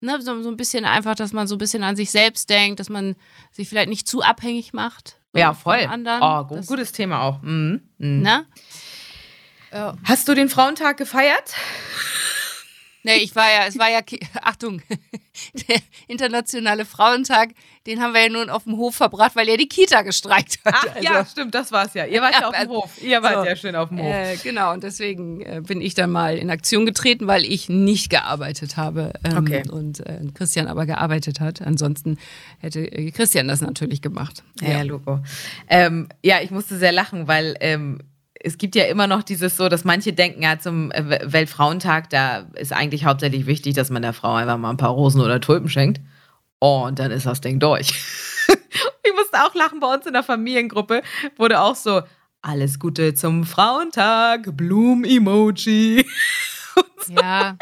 Ne, 0.00 0.20
so, 0.22 0.42
so 0.42 0.48
ein 0.48 0.56
bisschen 0.56 0.84
einfach, 0.84 1.14
dass 1.16 1.32
man 1.32 1.48
so 1.48 1.56
ein 1.56 1.58
bisschen 1.58 1.82
an 1.82 1.96
sich 1.96 2.10
selbst 2.10 2.48
denkt, 2.50 2.78
dass 2.78 2.88
man 2.88 3.16
sich 3.50 3.68
vielleicht 3.68 3.88
nicht 3.88 4.06
zu 4.06 4.22
abhängig 4.22 4.72
macht. 4.72 5.18
so 5.32 5.40
Ja, 5.40 5.54
von 5.54 5.74
voll. 5.74 5.86
Anderen. 5.86 6.22
Oh, 6.22 6.44
gu- 6.44 6.54
Das- 6.56 6.66
gutes 6.68 6.92
Thema 6.92 7.22
auch. 7.22 7.42
Mhm. 7.42 7.82
Mhm. 7.98 8.22
Ne? 8.22 8.46
Hast 10.04 10.26
du 10.28 10.34
den 10.34 10.48
Frauentag 10.48 10.96
gefeiert? 10.96 11.52
Nee, 13.08 13.22
ich 13.22 13.34
war 13.36 13.50
ja, 13.50 13.66
es 13.66 13.78
war 13.78 13.90
ja, 13.90 14.00
Achtung, 14.42 14.82
der 15.68 15.76
internationale 16.08 16.84
Frauentag, 16.84 17.50
den 17.86 18.02
haben 18.02 18.12
wir 18.12 18.22
ja 18.22 18.28
nun 18.28 18.50
auf 18.50 18.64
dem 18.64 18.76
Hof 18.76 18.96
verbracht, 18.96 19.34
weil 19.36 19.48
er 19.48 19.56
die 19.56 19.68
Kita 19.68 20.02
gestreikt 20.02 20.58
hat. 20.64 20.74
Ach 20.96 21.00
ja, 21.00 21.24
stimmt, 21.24 21.54
das 21.54 21.72
war's 21.72 21.94
ja. 21.94 22.04
Ihr 22.04 22.20
wart 22.20 22.34
ja, 22.34 22.40
Ja, 22.40 22.48
auf 22.48 22.52
dem 22.54 22.60
also- 22.70 22.82
Hof. 22.82 23.02
Ihr 23.02 23.22
wart 23.22 23.34
so. 23.34 23.44
ja 23.44 23.56
schön 23.56 23.74
auf 23.76 23.88
dem 23.88 23.98
Hof. 23.98 24.06
Äh, 24.12 24.36
genau, 24.42 24.72
und 24.72 24.82
deswegen 24.82 25.40
äh, 25.40 25.60
bin 25.66 25.80
ich 25.80 25.94
dann 25.94 26.10
mal 26.10 26.36
in 26.36 26.50
Aktion 26.50 26.84
getreten, 26.86 27.26
weil 27.26 27.44
ich 27.44 27.68
nicht 27.68 28.10
gearbeitet 28.10 28.76
habe 28.76 29.12
ähm, 29.24 29.38
Okay. 29.38 29.62
und 29.70 30.00
äh, 30.06 30.20
Christian 30.34 30.66
aber 30.66 30.86
gearbeitet 30.86 31.40
hat. 31.40 31.62
Ansonsten 31.62 32.18
hätte 32.58 32.80
äh, 32.80 33.10
Christian 33.10 33.48
das 33.48 33.60
natürlich 33.60 34.02
gemacht. 34.02 34.42
Ja, 34.60 34.68
ja, 34.70 34.82
Logo. 34.82 35.20
Ähm, 35.68 36.08
ja, 36.22 36.40
ich 36.42 36.50
musste 36.50 36.76
sehr 36.78 36.92
lachen, 36.92 37.26
weil 37.28 37.56
ähm, 37.60 38.00
es 38.40 38.58
gibt 38.58 38.74
ja 38.74 38.84
immer 38.84 39.06
noch 39.06 39.22
dieses 39.22 39.56
so, 39.56 39.68
dass 39.68 39.84
manche 39.84 40.12
denken, 40.12 40.42
ja, 40.42 40.58
zum 40.58 40.90
äh, 40.92 41.20
Weltfrauentag, 41.32 42.10
da 42.10 42.46
ist 42.54 42.72
eigentlich 42.72 43.04
hauptsächlich 43.04 43.46
wichtig, 43.46 43.74
dass 43.74 43.90
man 43.90 44.02
der 44.02 44.12
Frau 44.12 44.34
einfach 44.34 44.58
mal 44.58 44.70
ein 44.70 44.76
paar 44.76 44.90
Rosen 44.90 45.20
oder 45.20 45.40
Tulpen 45.40 45.68
schenkt. 45.68 46.00
Oh, 46.60 46.84
und 46.86 46.98
dann 46.98 47.10
ist 47.10 47.26
das 47.26 47.40
Ding 47.40 47.60
durch. 47.60 47.90
ich 48.48 49.12
musste 49.14 49.44
auch 49.44 49.54
lachen, 49.54 49.80
bei 49.80 49.92
uns 49.92 50.06
in 50.06 50.12
der 50.12 50.22
Familiengruppe 50.22 51.02
wurde 51.36 51.60
auch 51.60 51.76
so, 51.76 52.02
alles 52.42 52.78
Gute 52.78 53.14
zum 53.14 53.44
Frauentag, 53.44 54.56
Blumen-Emoji. 54.56 56.06
Ja. 57.08 57.56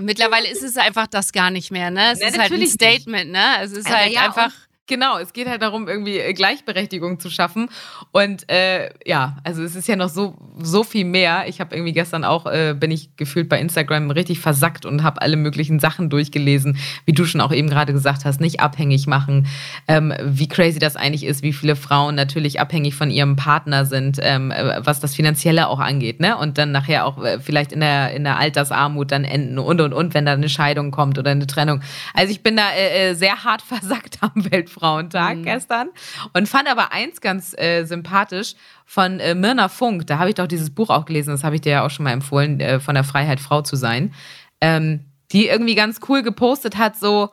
Mittlerweile 0.00 0.48
ist 0.48 0.62
es 0.62 0.76
einfach 0.78 1.06
das 1.06 1.32
gar 1.32 1.50
nicht 1.50 1.70
mehr, 1.70 1.90
ne? 1.90 2.12
Es 2.12 2.20
Ja, 2.20 2.28
ist 2.28 2.38
halt 2.38 2.50
ein 2.52 2.58
natürlich 2.58 2.78
nicht. 2.78 2.82
Statement, 2.82 3.30
ne? 3.32 3.44
Es 3.62 3.72
ist 3.72 3.86
Aber 3.86 3.96
halt 3.96 4.12
ja, 4.12 4.22
einfach. 4.26 4.52
Genau, 4.90 5.18
es 5.18 5.32
geht 5.32 5.48
halt 5.48 5.62
darum, 5.62 5.86
irgendwie 5.86 6.18
äh, 6.18 6.32
Gleichberechtigung 6.32 7.20
zu 7.20 7.30
schaffen. 7.30 7.68
Und 8.10 8.50
äh, 8.50 8.90
ja, 9.06 9.36
also 9.44 9.62
es 9.62 9.76
ist 9.76 9.86
ja 9.86 9.94
noch 9.94 10.08
so, 10.08 10.34
so 10.58 10.82
viel 10.82 11.04
mehr. 11.04 11.44
Ich 11.46 11.60
habe 11.60 11.76
irgendwie 11.76 11.92
gestern 11.92 12.24
auch, 12.24 12.46
äh, 12.46 12.74
bin 12.76 12.90
ich 12.90 13.16
gefühlt 13.16 13.48
bei 13.48 13.60
Instagram 13.60 14.10
richtig 14.10 14.40
versackt 14.40 14.86
und 14.86 15.04
habe 15.04 15.22
alle 15.22 15.36
möglichen 15.36 15.78
Sachen 15.78 16.10
durchgelesen, 16.10 16.76
wie 17.04 17.12
du 17.12 17.24
schon 17.24 17.40
auch 17.40 17.52
eben 17.52 17.70
gerade 17.70 17.92
gesagt 17.92 18.24
hast, 18.24 18.40
nicht 18.40 18.58
abhängig 18.58 19.06
machen, 19.06 19.46
ähm, 19.86 20.12
wie 20.24 20.48
crazy 20.48 20.80
das 20.80 20.96
eigentlich 20.96 21.22
ist, 21.22 21.44
wie 21.44 21.52
viele 21.52 21.76
Frauen 21.76 22.16
natürlich 22.16 22.58
abhängig 22.58 22.96
von 22.96 23.12
ihrem 23.12 23.36
Partner 23.36 23.84
sind, 23.84 24.18
ähm, 24.20 24.50
äh, 24.50 24.84
was 24.84 24.98
das 24.98 25.14
Finanzielle 25.14 25.68
auch 25.68 25.78
angeht, 25.78 26.18
ne? 26.18 26.36
Und 26.36 26.58
dann 26.58 26.72
nachher 26.72 27.06
auch 27.06 27.22
äh, 27.22 27.38
vielleicht 27.38 27.70
in 27.70 27.78
der, 27.78 28.12
in 28.12 28.24
der 28.24 28.38
Altersarmut 28.38 29.12
dann 29.12 29.22
enden 29.22 29.56
und 29.60 29.80
und 29.80 29.92
und, 29.92 30.14
wenn 30.14 30.26
da 30.26 30.32
eine 30.32 30.48
Scheidung 30.48 30.90
kommt 30.90 31.16
oder 31.16 31.30
eine 31.30 31.46
Trennung. 31.46 31.80
Also 32.12 32.32
ich 32.32 32.42
bin 32.42 32.56
da 32.56 32.72
äh, 32.72 33.14
sehr 33.14 33.44
hart 33.44 33.62
versackt 33.70 34.18
am 34.20 34.32
Weltfrauentag 34.80 35.42
gestern 35.42 35.90
und 36.32 36.48
fand 36.48 36.68
aber 36.68 36.92
eins 36.92 37.20
ganz 37.20 37.54
äh, 37.56 37.84
sympathisch 37.84 38.54
von 38.84 39.20
äh, 39.20 39.34
Mirna 39.34 39.68
Funk. 39.68 40.06
Da 40.06 40.18
habe 40.18 40.30
ich 40.30 40.34
doch 40.36 40.46
dieses 40.46 40.70
Buch 40.70 40.90
auch 40.90 41.04
gelesen, 41.04 41.30
das 41.30 41.44
habe 41.44 41.54
ich 41.54 41.60
dir 41.60 41.72
ja 41.72 41.86
auch 41.86 41.90
schon 41.90 42.04
mal 42.04 42.12
empfohlen, 42.12 42.60
äh, 42.60 42.80
von 42.80 42.94
der 42.94 43.04
Freiheit, 43.04 43.40
Frau 43.40 43.62
zu 43.62 43.76
sein. 43.76 44.14
Ähm, 44.60 45.06
die 45.32 45.46
irgendwie 45.46 45.76
ganz 45.76 46.00
cool 46.08 46.22
gepostet 46.22 46.76
hat, 46.76 46.96
so, 46.96 47.30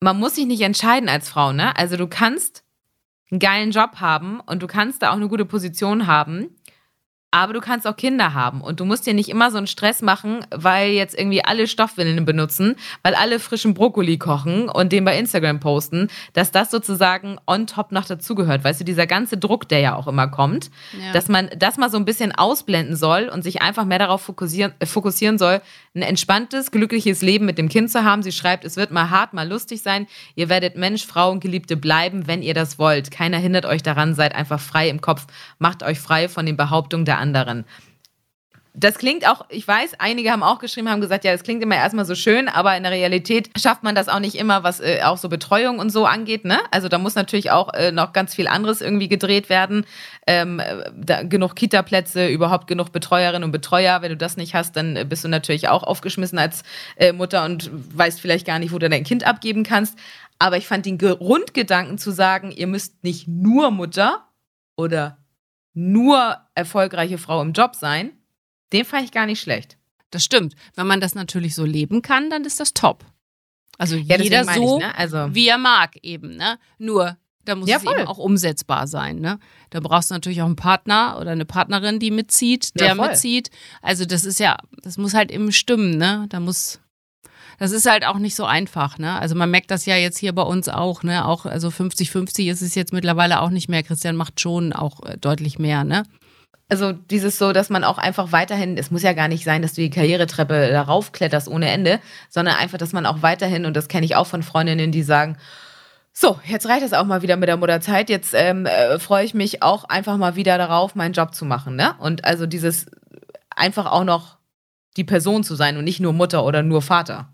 man 0.00 0.18
muss 0.18 0.36
sich 0.36 0.46
nicht 0.46 0.62
entscheiden 0.62 1.08
als 1.08 1.28
Frau, 1.28 1.52
ne? 1.52 1.76
Also 1.76 1.96
du 1.96 2.06
kannst 2.06 2.64
einen 3.30 3.40
geilen 3.40 3.72
Job 3.72 3.96
haben 4.00 4.40
und 4.40 4.62
du 4.62 4.66
kannst 4.66 5.02
da 5.02 5.10
auch 5.10 5.16
eine 5.16 5.28
gute 5.28 5.44
Position 5.44 6.06
haben, 6.06 6.48
aber 7.30 7.52
du 7.52 7.60
kannst 7.60 7.86
auch 7.86 7.96
Kinder 7.96 8.32
haben 8.32 8.62
und 8.62 8.80
du 8.80 8.86
musst 8.86 9.06
dir 9.06 9.12
nicht 9.12 9.28
immer 9.28 9.50
so 9.50 9.58
einen 9.58 9.66
Stress 9.66 10.00
machen, 10.00 10.46
weil 10.50 10.90
jetzt 10.92 11.18
irgendwie 11.18 11.44
alle 11.44 11.66
Stoffwindeln 11.66 12.24
benutzen, 12.24 12.76
weil 13.02 13.14
alle 13.14 13.38
frischen 13.38 13.74
Brokkoli 13.74 14.16
kochen 14.16 14.68
und 14.70 14.92
den 14.92 15.04
bei 15.04 15.18
Instagram 15.18 15.60
posten, 15.60 16.08
dass 16.32 16.52
das 16.52 16.70
sozusagen 16.70 17.36
on 17.46 17.66
top 17.66 17.92
noch 17.92 18.06
dazugehört. 18.06 18.64
Weißt 18.64 18.80
du, 18.80 18.84
dieser 18.84 19.06
ganze 19.06 19.36
Druck, 19.36 19.68
der 19.68 19.80
ja 19.80 19.94
auch 19.94 20.06
immer 20.08 20.28
kommt, 20.28 20.70
Ja. 20.98 21.12
dass 21.12 21.28
man 21.28 21.50
das 21.58 21.76
mal 21.76 21.90
so 21.90 21.98
ein 21.98 22.06
bisschen 22.06 22.34
ausblenden 22.34 22.96
soll 22.96 23.28
und 23.28 23.42
sich 23.42 23.60
einfach 23.60 23.84
mehr 23.84 23.98
darauf 23.98 24.22
fokussieren, 24.22 24.72
äh, 24.78 24.86
fokussieren 24.86 25.36
soll, 25.36 25.60
ein 25.94 26.02
entspanntes, 26.02 26.70
glückliches 26.70 27.20
Leben 27.20 27.44
mit 27.44 27.58
dem 27.58 27.68
Kind 27.68 27.90
zu 27.90 28.04
haben. 28.04 28.22
Sie 28.22 28.32
schreibt, 28.32 28.64
es 28.64 28.76
wird 28.76 28.90
mal 28.90 29.10
hart, 29.10 29.34
mal 29.34 29.46
lustig 29.46 29.82
sein. 29.82 30.06
Ihr 30.34 30.48
werdet 30.48 30.76
Mensch, 30.76 31.04
Frau 31.04 31.30
und 31.30 31.40
Geliebte 31.40 31.76
bleiben, 31.76 32.26
wenn 32.26 32.40
ihr 32.42 32.54
das 32.54 32.78
wollt. 32.78 33.10
Keiner 33.10 33.36
hindert 33.38 33.66
euch 33.66 33.82
daran, 33.82 34.14
seid 34.14 34.34
einfach 34.34 34.60
frei 34.60 34.88
im 34.88 35.00
Kopf. 35.02 35.26
Macht 35.58 35.82
euch 35.82 35.98
frei 35.98 36.28
von 36.28 36.46
den 36.46 36.56
Behauptungen 36.56 37.04
der 37.04 37.17
anderen 37.18 37.64
das 38.78 38.96
klingt 38.96 39.26
auch, 39.26 39.44
ich 39.48 39.66
weiß, 39.66 39.94
einige 39.98 40.30
haben 40.30 40.44
auch 40.44 40.60
geschrieben, 40.60 40.88
haben 40.88 41.00
gesagt, 41.00 41.24
ja, 41.24 41.32
das 41.32 41.42
klingt 41.42 41.62
immer 41.62 41.74
erstmal 41.74 42.04
so 42.04 42.14
schön, 42.14 42.48
aber 42.48 42.76
in 42.76 42.84
der 42.84 42.92
Realität 42.92 43.50
schafft 43.58 43.82
man 43.82 43.96
das 43.96 44.08
auch 44.08 44.20
nicht 44.20 44.36
immer, 44.36 44.62
was 44.62 44.78
äh, 44.78 45.00
auch 45.02 45.18
so 45.18 45.28
Betreuung 45.28 45.80
und 45.80 45.90
so 45.90 46.06
angeht. 46.06 46.44
Ne? 46.44 46.58
Also 46.70 46.88
da 46.88 46.98
muss 46.98 47.16
natürlich 47.16 47.50
auch 47.50 47.74
äh, 47.74 47.90
noch 47.90 48.12
ganz 48.12 48.34
viel 48.34 48.46
anderes 48.46 48.80
irgendwie 48.80 49.08
gedreht 49.08 49.48
werden. 49.48 49.84
Ähm, 50.28 50.62
da, 50.94 51.24
genug 51.24 51.56
Kita-Plätze, 51.56 52.28
überhaupt 52.28 52.68
genug 52.68 52.92
Betreuerinnen 52.92 53.42
und 53.42 53.52
Betreuer. 53.52 54.00
Wenn 54.00 54.10
du 54.10 54.16
das 54.16 54.36
nicht 54.36 54.54
hast, 54.54 54.76
dann 54.76 55.08
bist 55.08 55.24
du 55.24 55.28
natürlich 55.28 55.68
auch 55.68 55.82
aufgeschmissen 55.82 56.38
als 56.38 56.62
äh, 56.96 57.12
Mutter 57.12 57.44
und 57.44 57.70
weißt 57.72 58.20
vielleicht 58.20 58.46
gar 58.46 58.60
nicht, 58.60 58.72
wo 58.72 58.78
du 58.78 58.88
dein 58.88 59.04
Kind 59.04 59.26
abgeben 59.26 59.64
kannst. 59.64 59.98
Aber 60.38 60.56
ich 60.56 60.68
fand 60.68 60.86
den 60.86 60.98
Grundgedanken 60.98 61.98
zu 61.98 62.12
sagen, 62.12 62.52
ihr 62.52 62.68
müsst 62.68 63.02
nicht 63.02 63.26
nur 63.26 63.72
Mutter 63.72 64.28
oder 64.76 65.18
nur 65.78 66.36
erfolgreiche 66.56 67.18
Frau 67.18 67.40
im 67.40 67.52
Job 67.52 67.76
sein, 67.76 68.12
den 68.72 68.84
fand 68.84 69.04
ich 69.04 69.12
gar 69.12 69.26
nicht 69.26 69.40
schlecht. 69.40 69.78
Das 70.10 70.24
stimmt. 70.24 70.54
Wenn 70.74 70.88
man 70.88 71.00
das 71.00 71.14
natürlich 71.14 71.54
so 71.54 71.64
leben 71.64 72.02
kann, 72.02 72.30
dann 72.30 72.44
ist 72.44 72.58
das 72.58 72.74
top. 72.74 73.04
Also 73.78 73.94
ja, 73.94 74.18
jeder 74.18 74.44
so, 74.44 74.78
ich, 74.78 74.84
ne? 74.84 74.98
also 74.98 75.34
wie 75.34 75.46
er 75.46 75.58
mag 75.58 75.96
eben. 76.02 76.36
Ne? 76.36 76.58
Nur, 76.78 77.16
da 77.44 77.54
muss 77.54 77.68
ja, 77.68 77.76
es 77.76 77.84
eben 77.84 78.08
auch 78.08 78.18
umsetzbar 78.18 78.88
sein. 78.88 79.20
Ne? 79.20 79.38
Da 79.70 79.78
brauchst 79.78 80.10
du 80.10 80.14
natürlich 80.14 80.42
auch 80.42 80.46
einen 80.46 80.56
Partner 80.56 81.16
oder 81.20 81.30
eine 81.30 81.44
Partnerin, 81.44 82.00
die 82.00 82.10
mitzieht, 82.10 82.78
der 82.80 82.88
ja, 82.88 82.94
mitzieht. 82.94 83.50
Also 83.80 84.04
das 84.04 84.24
ist 84.24 84.40
ja, 84.40 84.56
das 84.82 84.98
muss 84.98 85.14
halt 85.14 85.30
eben 85.30 85.52
stimmen. 85.52 85.96
Ne? 85.96 86.26
Da 86.28 86.40
muss, 86.40 86.80
das 87.58 87.72
ist 87.72 87.90
halt 87.90 88.06
auch 88.06 88.18
nicht 88.18 88.34
so 88.34 88.44
einfach. 88.44 88.98
Ne? 88.98 89.18
Also 89.18 89.34
man 89.34 89.50
merkt 89.50 89.70
das 89.70 89.86
ja 89.86 89.96
jetzt 89.96 90.18
hier 90.18 90.32
bei 90.34 90.42
uns 90.42 90.68
auch. 90.68 91.02
Ne? 91.02 91.24
Auch 91.26 91.44
also 91.46 91.68
50-50 91.68 92.50
ist 92.50 92.62
es 92.62 92.74
jetzt 92.74 92.92
mittlerweile 92.92 93.40
auch 93.40 93.50
nicht 93.50 93.68
mehr. 93.68 93.82
Christian 93.82 94.16
macht 94.16 94.40
schon 94.40 94.72
auch 94.72 95.04
äh, 95.04 95.16
deutlich 95.16 95.58
mehr. 95.58 95.84
Ne? 95.84 96.04
also 96.68 96.92
dieses 96.92 97.38
so, 97.38 97.52
dass 97.52 97.70
man 97.70 97.82
auch 97.82 97.98
einfach 97.98 98.32
weiterhin, 98.32 98.76
es 98.76 98.90
muss 98.90 99.02
ja 99.02 99.14
gar 99.14 99.28
nicht 99.28 99.44
sein, 99.44 99.62
dass 99.62 99.72
du 99.72 99.80
die 99.80 99.90
Karrieretreppe 99.90 100.68
darauf 100.70 101.12
kletterst 101.12 101.48
ohne 101.48 101.70
Ende, 101.70 101.98
sondern 102.28 102.56
einfach, 102.56 102.78
dass 102.78 102.92
man 102.92 103.06
auch 103.06 103.22
weiterhin, 103.22 103.64
und 103.64 103.74
das 103.74 103.88
kenne 103.88 104.04
ich 104.04 104.16
auch 104.16 104.26
von 104.26 104.42
Freundinnen, 104.42 104.92
die 104.92 105.02
sagen, 105.02 105.38
so, 106.12 106.38
jetzt 106.44 106.68
reicht 106.68 106.84
es 106.84 106.92
auch 106.92 107.04
mal 107.04 107.22
wieder 107.22 107.36
mit 107.36 107.48
der 107.48 107.56
Mutterzeit. 107.56 108.10
Jetzt 108.10 108.34
ähm, 108.34 108.66
äh, 108.66 108.98
freue 108.98 109.24
ich 109.24 109.34
mich 109.34 109.62
auch 109.62 109.84
einfach 109.84 110.16
mal 110.16 110.34
wieder 110.34 110.58
darauf, 110.58 110.94
meinen 110.96 111.12
Job 111.12 111.32
zu 111.32 111.44
machen. 111.44 111.76
Ne? 111.76 111.94
Und 112.00 112.24
also 112.24 112.44
dieses 112.44 112.86
einfach 113.54 113.86
auch 113.86 114.02
noch 114.02 114.36
die 114.96 115.04
Person 115.04 115.44
zu 115.44 115.54
sein 115.54 115.76
und 115.76 115.84
nicht 115.84 116.00
nur 116.00 116.12
Mutter 116.12 116.44
oder 116.44 116.64
nur 116.64 116.82
Vater. 116.82 117.28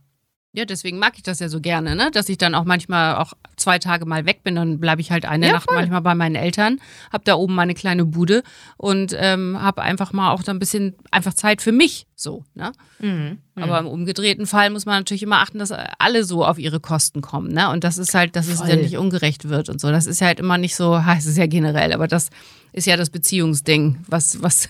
Ja, 0.56 0.64
deswegen 0.64 1.00
mag 1.00 1.14
ich 1.16 1.24
das 1.24 1.40
ja 1.40 1.48
so 1.48 1.60
gerne, 1.60 1.96
ne? 1.96 2.12
Dass 2.12 2.28
ich 2.28 2.38
dann 2.38 2.54
auch 2.54 2.62
manchmal 2.62 3.16
auch 3.16 3.32
zwei 3.56 3.80
Tage 3.80 4.06
mal 4.06 4.24
weg 4.24 4.44
bin. 4.44 4.54
Dann 4.54 4.78
bleibe 4.78 5.00
ich 5.00 5.10
halt 5.10 5.24
eine 5.24 5.48
ja, 5.48 5.52
Nacht 5.54 5.64
voll. 5.64 5.74
manchmal 5.74 6.00
bei 6.00 6.14
meinen 6.14 6.36
Eltern, 6.36 6.80
habe 7.12 7.24
da 7.24 7.34
oben 7.34 7.56
meine 7.56 7.74
kleine 7.74 8.04
Bude 8.04 8.44
und 8.76 9.16
ähm, 9.18 9.60
habe 9.60 9.82
einfach 9.82 10.12
mal 10.12 10.30
auch 10.30 10.44
da 10.44 10.52
ein 10.52 10.60
bisschen 10.60 10.94
einfach 11.10 11.34
Zeit 11.34 11.60
für 11.60 11.72
mich 11.72 12.06
so, 12.14 12.44
ne? 12.54 12.70
Mhm. 13.00 13.38
Aber 13.56 13.80
im 13.80 13.88
umgedrehten 13.88 14.46
Fall 14.46 14.70
muss 14.70 14.86
man 14.86 15.00
natürlich 15.00 15.24
immer 15.24 15.40
achten, 15.40 15.58
dass 15.58 15.72
alle 15.72 16.22
so 16.22 16.44
auf 16.44 16.60
ihre 16.60 16.78
Kosten 16.78 17.20
kommen, 17.20 17.52
ne? 17.52 17.68
Und 17.70 17.82
das 17.82 17.98
ist 17.98 18.14
halt, 18.14 18.36
dass 18.36 18.46
voll. 18.46 18.54
es 18.54 18.60
dann 18.60 18.80
nicht 18.80 18.96
ungerecht 18.96 19.48
wird 19.48 19.68
und 19.68 19.80
so. 19.80 19.90
Das 19.90 20.06
ist 20.06 20.20
ja 20.20 20.28
halt 20.28 20.38
immer 20.38 20.56
nicht 20.56 20.76
so, 20.76 21.04
heißt 21.04 21.26
es 21.28 21.36
ja 21.36 21.48
generell, 21.48 21.92
aber 21.92 22.06
das 22.06 22.30
ist 22.72 22.86
ja 22.86 22.96
das 22.96 23.10
Beziehungsding, 23.10 24.04
was, 24.06 24.40
was 24.40 24.68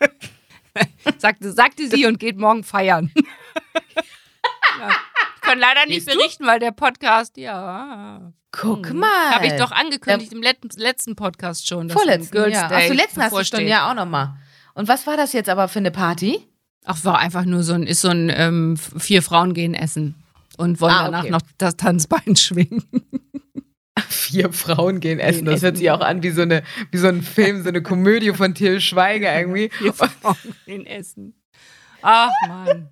sagte, 1.18 1.52
sagte 1.52 1.88
sie 1.88 2.04
und 2.06 2.18
geht 2.18 2.36
morgen 2.36 2.64
feiern. 2.64 3.12
Kann 5.52 5.58
leider 5.58 5.84
nicht 5.86 6.06
Siehst 6.06 6.16
berichten, 6.16 6.44
du? 6.44 6.48
weil 6.48 6.60
der 6.60 6.70
Podcast, 6.70 7.36
ja. 7.36 8.32
Guck 8.52 8.88
hm. 8.88 9.00
mal. 9.00 9.34
Habe 9.34 9.48
ich 9.48 9.52
doch 9.52 9.70
angekündigt 9.70 10.32
ja. 10.32 10.38
im 10.38 10.42
letzten, 10.42 10.80
letzten 10.80 11.14
Podcast 11.14 11.68
schon. 11.68 11.90
Vorletzten, 11.90 12.32
Girls 12.32 12.54
ja. 12.54 12.68
Day 12.68 12.88
Ach, 12.90 12.94
letzten 12.94 13.22
hast 13.22 13.36
du 13.36 13.44
schon 13.44 13.66
ja 13.66 13.90
auch 13.90 13.94
nochmal. 13.94 14.34
Und 14.72 14.88
was 14.88 15.06
war 15.06 15.18
das 15.18 15.34
jetzt 15.34 15.50
aber 15.50 15.68
für 15.68 15.80
eine 15.80 15.90
Party? 15.90 16.40
Ach, 16.86 17.04
war 17.04 17.18
einfach 17.18 17.44
nur 17.44 17.64
so 17.64 17.74
ein, 17.74 17.82
ist 17.82 18.00
so 18.00 18.08
ein 18.08 18.32
ähm, 18.34 18.78
vier 18.78 19.20
Frauen 19.20 19.52
gehen 19.52 19.74
essen 19.74 20.14
und 20.56 20.80
wollen 20.80 20.94
ah, 20.94 21.04
danach 21.04 21.24
okay. 21.24 21.32
noch 21.32 21.42
das 21.58 21.76
Tanzbein 21.76 22.34
schwingen. 22.36 22.86
Vier 24.08 24.54
Frauen 24.54 25.00
gehen 25.00 25.18
essen. 25.18 25.44
Das 25.44 25.60
hört 25.60 25.76
sich 25.76 25.90
auch 25.90 26.00
an 26.00 26.22
wie 26.22 26.30
so, 26.30 26.40
eine, 26.40 26.62
wie 26.92 26.96
so 26.96 27.08
ein 27.08 27.20
Film, 27.20 27.62
so 27.62 27.68
eine 27.68 27.82
Komödie 27.82 28.32
von 28.32 28.54
Till 28.54 28.80
Schweiger 28.80 29.38
irgendwie. 29.38 29.68
Vier 29.68 29.92
Frauen 29.92 30.36
gehen 30.64 30.86
essen. 30.86 31.34
Ach, 32.00 32.30
Mann. 32.48 32.88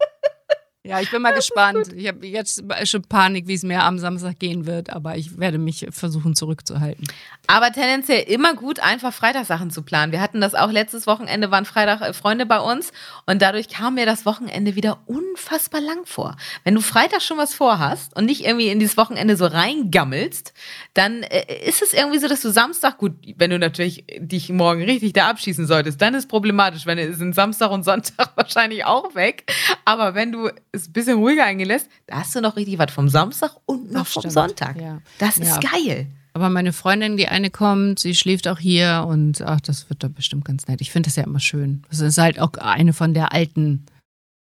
Ja, 0.83 0.99
ich 1.01 1.11
bin 1.11 1.21
mal 1.21 1.35
gespannt. 1.35 1.93
Ich 1.95 2.09
habe 2.09 2.27
jetzt 2.27 2.65
schon 2.85 3.03
Panik, 3.03 3.47
wie 3.47 3.55
es 3.55 3.63
mir 3.63 3.83
am 3.83 3.99
Samstag 3.99 4.39
gehen 4.39 4.67
wird, 4.67 4.91
aber 4.91 5.17
ich 5.17 5.39
werde 5.39 5.59
mich 5.59 5.87
versuchen 5.91 6.35
zurückzuhalten. 6.35 7.07
Aber 7.47 7.71
tendenziell 7.71 8.23
immer 8.23 8.55
gut, 8.55 8.81
einfach 8.81 9.13
Freitagssachen 9.13 9.71
zu 9.71 9.83
planen. 9.83 10.13
Wir 10.13 10.23
hatten 10.23 10.41
das 10.41 10.55
auch 10.55 10.71
letztes 10.71 11.07
Wochenende, 11.07 11.51
waren 11.51 11.67
Freitag 11.67 12.01
äh, 12.01 12.13
Freunde 12.15 12.47
bei 12.47 12.61
uns 12.61 12.93
und 13.27 13.43
dadurch 13.43 13.69
kam 13.69 13.97
mir 13.97 14.07
das 14.07 14.25
Wochenende 14.25 14.75
wieder 14.75 15.03
unfassbar 15.07 15.83
lang 15.83 16.07
vor. 16.07 16.37
Wenn 16.65 16.75
du 16.75 16.81
Freitag 16.81 17.21
schon 17.21 17.37
was 17.37 17.53
vorhast 17.53 18.17
und 18.17 18.25
nicht 18.25 18.45
irgendwie 18.47 18.69
in 18.69 18.79
dieses 18.79 18.97
Wochenende 18.97 19.37
so 19.37 19.47
reingammelst, 19.47 20.55
dann 20.95 21.23
äh, 21.25 21.69
ist 21.69 21.83
es 21.83 21.93
irgendwie 21.93 22.19
so, 22.19 22.29
dass 22.29 22.41
du 22.41 22.51
Samstag, 22.51 22.97
gut, 22.97 23.13
wenn 23.37 23.51
du 23.51 23.59
natürlich 23.59 24.05
dich 24.19 24.49
morgen 24.49 24.83
richtig 24.83 25.13
da 25.13 25.29
abschießen 25.29 25.67
solltest, 25.67 26.01
dann 26.01 26.15
ist 26.15 26.29
problematisch, 26.29 26.87
wenn 26.87 26.97
es 26.97 27.19
sind 27.19 27.35
Samstag 27.35 27.71
und 27.71 27.85
Sonntag 27.85 28.31
wahrscheinlich 28.37 28.87
auch 28.87 29.15
weg. 29.15 29.53
Aber 29.85 30.15
wenn 30.15 30.33
du 30.33 30.49
es 30.73 30.89
ein 30.89 30.93
bisschen 30.93 31.19
ruhiger 31.19 31.45
eingelässt, 31.45 31.89
da 32.07 32.21
hast 32.21 32.35
du 32.35 32.41
noch 32.41 32.57
richtig 32.57 32.79
was 32.79 32.93
vom 32.93 33.09
Samstag 33.09 33.53
und 33.67 33.93
noch 33.93 34.07
vom 34.07 34.29
Sonntag. 34.29 34.81
Ja. 34.81 35.01
Das 35.19 35.39
ist 35.39 35.63
ja. 35.63 35.71
geil. 35.71 36.07
Aber 36.33 36.49
meine 36.49 36.73
Freundin, 36.73 37.17
die 37.17 37.29
eine 37.29 37.51
kommt, 37.51 37.99
sie 37.99 38.15
schläft 38.15 38.47
auch 38.47 38.59
hier 38.59 39.05
und 39.09 39.43
ach, 39.43 39.61
das 39.61 39.91
wird 39.91 40.05
doch 40.05 40.11
bestimmt 40.11 40.45
ganz 40.45 40.69
nett. 40.69 40.81
Ich 40.81 40.91
finde 40.91 41.09
das 41.09 41.17
ja 41.17 41.25
immer 41.25 41.41
schön. 41.41 41.83
Das 41.91 42.01
ist 42.01 42.19
halt 42.19 42.39
auch 42.39 42.53
eine 42.55 42.93
von 42.93 43.15
der 43.15 43.33
alten, 43.33 43.87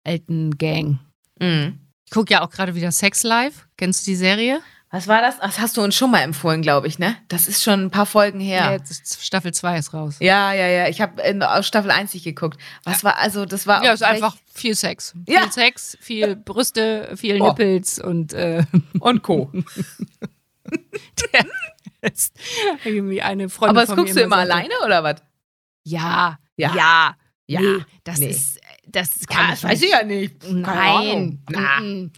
alten 0.05 0.57
Gang. 0.57 0.99
Mhm. 1.39 1.79
Ich 2.05 2.11
gucke 2.11 2.33
ja 2.33 2.45
auch 2.45 2.51
gerade 2.51 2.75
wieder 2.75 2.91
Sex 2.91 3.23
Live. 3.23 3.67
Kennst 3.77 4.05
du 4.05 4.11
die 4.11 4.15
Serie? 4.15 4.61
Was 4.93 5.07
war 5.07 5.21
das? 5.21 5.39
Das 5.39 5.59
hast 5.59 5.75
du 5.75 5.81
uns 5.81 5.95
schon 5.95 6.11
mal 6.11 6.19
empfohlen, 6.19 6.61
glaube 6.61 6.85
ich, 6.85 6.99
ne? 6.99 7.17
Das 7.27 7.47
ist 7.47 7.63
schon 7.63 7.85
ein 7.85 7.89
paar 7.89 8.05
Folgen 8.05 8.39
her. 8.39 8.59
Ja, 8.59 8.71
jetzt 8.73 9.25
Staffel 9.25 9.51
2 9.51 9.79
ist 9.79 9.91
raus. 9.91 10.17
Ja, 10.19 10.53
ja, 10.53 10.67
ja. 10.67 10.87
Ich 10.87 11.01
habe 11.01 11.19
in 11.23 11.43
Staffel 11.63 11.89
1 11.89 12.13
nicht 12.13 12.23
geguckt. 12.23 12.59
Was 12.83 13.03
war, 13.03 13.17
also 13.17 13.45
das 13.45 13.65
war. 13.65 13.83
Ja, 13.83 13.93
es 13.93 14.01
ist 14.01 14.07
einfach 14.07 14.37
viel 14.53 14.75
Sex. 14.75 15.15
Ja. 15.27 15.41
Viel 15.41 15.51
Sex, 15.51 15.97
viel 15.99 16.35
Brüste, 16.35 17.11
viel 17.15 17.41
oh. 17.41 17.47
Nippels 17.47 17.97
und. 17.97 18.33
Äh, 18.33 18.65
und 18.99 19.23
Co. 19.23 19.51
Der 21.33 21.45
ist 22.11 22.35
irgendwie 22.85 23.23
eine 23.23 23.49
Freundin. 23.49 23.77
Aber 23.77 23.87
das 23.87 23.95
guckst 23.95 24.15
du 24.15 24.21
immer 24.21 24.45
sagte, 24.45 24.53
alleine 24.53 24.73
oder 24.85 25.03
was? 25.03 25.23
Ja, 25.85 26.37
ja, 26.55 26.75
ja. 26.75 27.15
Ja, 27.47 27.59
nee, 27.59 27.83
das 28.03 28.19
nee. 28.19 28.27
ist, 28.27 28.61
das 28.87 29.27
kann 29.27 29.47
ja, 29.49 29.53
ich 29.55 29.63
weiß 29.63 29.81
ich 29.81 29.91
ja 29.91 30.03
nicht. 30.03 30.49
Nein, 30.49 31.43
Nein 31.49 32.11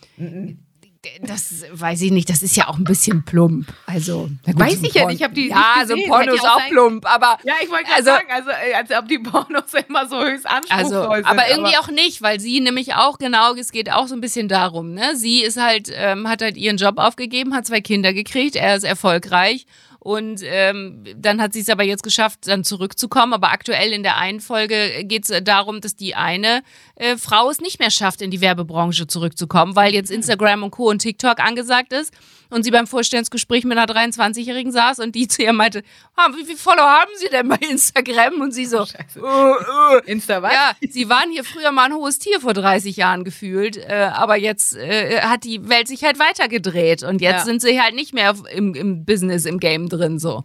das 1.22 1.64
weiß 1.72 2.02
ich 2.02 2.12
nicht, 2.12 2.30
das 2.30 2.44
ist 2.44 2.56
ja 2.56 2.68
auch 2.68 2.78
ein 2.78 2.84
bisschen 2.84 3.24
plump. 3.24 3.68
Also, 3.86 4.30
gut, 4.46 4.60
weiß 4.60 4.82
ich 4.84 4.94
ja 4.94 5.06
nicht, 5.06 5.18
ich 5.18 5.24
habe 5.24 5.34
die 5.34 5.50
Ja, 5.50 5.76
so 5.86 5.94
also 5.94 6.08
Porno 6.08 6.34
ist 6.34 6.42
auch, 6.42 6.58
auch 6.58 6.68
plump, 6.70 7.06
aber 7.06 7.38
Ja, 7.44 7.54
ich 7.62 7.70
wollte 7.70 7.86
gerade 7.86 7.96
also, 7.96 8.12
sagen, 8.12 8.28
also 8.32 8.50
äh, 8.50 8.74
als 8.74 8.92
ob 8.92 9.08
die 9.08 9.20
Pornos 9.20 9.74
immer 9.88 10.08
so 10.08 10.24
höchst 10.24 10.48
anspruchsvoll 10.48 10.98
also, 10.98 11.16
sind. 11.16 11.26
Aber 11.26 11.50
irgendwie 11.50 11.76
aber 11.76 11.86
auch 11.86 11.92
nicht, 11.92 12.22
weil 12.22 12.40
sie 12.40 12.60
nämlich 12.60 12.96
auch 12.96 13.18
genau, 13.18 13.54
es 13.56 13.72
geht 13.72 13.92
auch 13.92 14.08
so 14.08 14.16
ein 14.16 14.22
bisschen 14.22 14.48
darum, 14.48 14.94
ne? 14.94 15.16
Sie 15.16 15.44
ist 15.44 15.58
halt 15.58 15.92
ähm, 15.94 16.28
hat 16.28 16.42
halt 16.42 16.58
ihren 16.58 16.78
Job 16.78 16.98
aufgegeben, 16.98 17.54
hat 17.54 17.66
zwei 17.66 17.82
Kinder 17.82 18.14
gekriegt, 18.14 18.56
er 18.56 18.76
ist 18.76 18.84
erfolgreich 18.84 19.66
und 20.06 20.42
ähm, 20.44 21.04
dann 21.18 21.42
hat 21.42 21.54
sie 21.54 21.62
es 21.62 21.70
aber 21.70 21.82
jetzt 21.82 22.04
geschafft, 22.04 22.42
dann 22.48 22.64
zurückzukommen. 22.64 23.34
Aber 23.34 23.52
aktuell 23.52 23.92
in 23.92 24.04
der 24.04 24.18
einen 24.18 24.40
Folge 24.40 25.04
geht 25.04 25.28
es 25.28 25.44
darum, 25.44 25.82
dass 25.82 25.96
die 25.96 26.14
eine 26.14 26.62
äh, 26.94 27.18
Frau 27.18 27.50
es 27.50 27.60
nicht 27.60 27.80
mehr 27.80 27.90
schafft, 27.90 28.22
in 28.22 28.30
die 28.30 28.40
Werbebranche 28.40 29.08
zurückzukommen, 29.08 29.76
weil 29.76 29.96
jetzt 29.96 30.12
Instagram 30.12 30.62
und 30.62 30.70
Co. 30.70 30.92
und 30.92 31.00
TikTok 31.00 31.40
angesagt 31.40 31.92
ist 31.92 32.14
und 32.50 32.64
sie 32.64 32.72
beim 32.72 32.88
Vorstellungsgespräch 32.88 33.64
mit 33.64 33.78
einer 33.78 33.92
23-Jährigen 33.92 34.72
saß 34.72 35.00
und 35.00 35.16
die 35.16 35.28
zu 35.28 35.44
ihr 35.44 35.54
meinte, 35.54 35.84
ah, 36.16 36.30
wie 36.36 36.46
viele 36.46 36.58
Follower 36.58 36.90
haben 36.90 37.12
Sie 37.18 37.30
denn 37.30 37.48
bei 37.48 37.58
Instagram? 37.58 38.42
Und 38.42 38.54
sie 38.54 38.66
so, 38.66 38.82
oh, 39.22 39.24
oh. 39.24 39.98
Insta 40.06 40.42
was? 40.42 40.54
Ja, 40.54 40.72
sie 40.90 41.10
waren 41.10 41.32
hier 41.32 41.44
früher 41.44 41.72
mal 41.72 41.86
ein 41.86 41.94
hohes 41.94 42.20
Tier 42.20 42.40
vor 42.40 42.54
30 42.54 42.96
Jahren 42.96 43.24
gefühlt, 43.24 43.78
äh, 43.78 44.10
aber 44.14 44.36
jetzt 44.36 44.76
äh, 44.76 45.22
hat 45.22 45.44
die 45.44 45.68
Welt 45.70 45.88
sich 45.88 46.04
halt 46.04 46.20
weitergedreht 46.20 47.04
und 47.04 47.22
jetzt 47.22 47.40
ja. 47.40 47.46
sind 47.46 47.62
sie 47.62 47.82
halt 47.82 47.96
nicht 47.96 48.14
mehr 48.14 48.36
im, 48.52 48.74
im 48.74 49.06
Business, 49.06 49.46
im 49.46 49.60
Game 49.60 49.90
drin 49.90 50.20
so. 50.20 50.44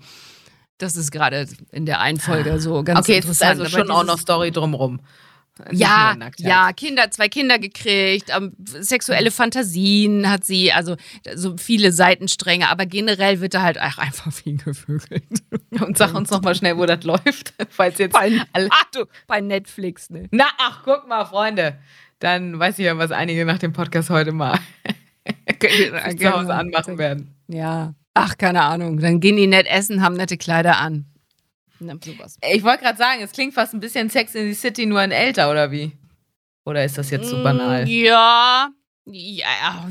Das 0.78 0.96
ist 0.96 1.10
gerade 1.10 1.46
in 1.72 1.84
der 1.84 2.00
einen 2.00 2.18
Folge 2.18 2.58
so 2.58 2.82
ganz 2.82 3.00
okay, 3.00 3.16
interessant. 3.16 3.60
Okay, 3.60 3.64
also 3.64 3.78
schon 3.78 3.90
auch 3.90 4.04
noch 4.04 4.18
Story 4.18 4.50
drumrum. 4.50 5.00
Ja, 5.72 6.16
ja, 6.38 6.72
Kinder, 6.72 7.10
zwei 7.10 7.28
Kinder 7.28 7.58
gekriegt, 7.58 8.30
ähm, 8.36 8.52
sexuelle 8.58 9.30
Fantasien 9.30 10.30
hat 10.30 10.44
sie, 10.44 10.72
also 10.72 10.96
so 11.34 11.56
viele 11.56 11.92
Seitenstränge, 11.92 12.68
aber 12.68 12.86
generell 12.86 13.40
wird 13.40 13.54
da 13.54 13.62
halt 13.62 13.80
auch 13.80 13.98
einfach 13.98 14.32
viel 14.32 14.56
gevögelt. 14.56 15.24
Und 15.80 15.98
sag 15.98 16.14
uns 16.14 16.30
noch 16.30 16.42
mal 16.42 16.54
schnell, 16.54 16.76
wo 16.76 16.86
das 16.86 17.04
läuft, 17.04 17.54
falls 17.70 17.98
jetzt 17.98 18.12
bei, 18.12 18.40
ach 18.52 18.84
du, 18.92 19.04
bei 19.26 19.40
Netflix, 19.40 20.10
ne? 20.10 20.28
Na, 20.30 20.46
ach, 20.58 20.82
guck 20.84 21.08
mal, 21.08 21.24
Freunde. 21.24 21.78
dann 22.18 22.58
weiß 22.58 22.78
ich 22.78 22.84
ja, 22.86 22.96
was 22.98 23.12
einige 23.12 23.44
nach 23.44 23.58
dem 23.58 23.72
Podcast 23.72 24.10
heute 24.10 24.32
mal 24.32 24.58
zu 26.18 26.32
Hause 26.32 26.54
anmachen 26.54 26.98
werden. 26.98 27.34
Ja. 27.48 27.94
Ach, 28.14 28.36
keine 28.36 28.62
Ahnung. 28.62 28.98
Dann 28.98 29.20
gehen 29.20 29.36
die 29.36 29.46
nett 29.46 29.66
essen, 29.66 30.02
haben 30.02 30.16
nette 30.16 30.36
Kleider 30.36 30.78
an. 30.78 31.06
Na, 31.80 31.94
sowas. 32.04 32.36
Ich 32.42 32.62
wollte 32.62 32.84
gerade 32.84 32.98
sagen, 32.98 33.22
es 33.22 33.32
klingt 33.32 33.54
fast 33.54 33.74
ein 33.74 33.80
bisschen 33.80 34.10
Sex 34.10 34.34
in 34.34 34.46
the 34.46 34.54
City, 34.54 34.86
nur 34.86 35.00
ein 35.00 35.10
älter, 35.10 35.50
oder 35.50 35.70
wie? 35.70 35.92
Oder 36.64 36.84
ist 36.84 36.98
das 36.98 37.10
jetzt 37.10 37.28
so 37.28 37.38
mm, 37.38 37.42
banal? 37.42 37.88
Ja, 37.88 38.70
ja, 39.06 39.88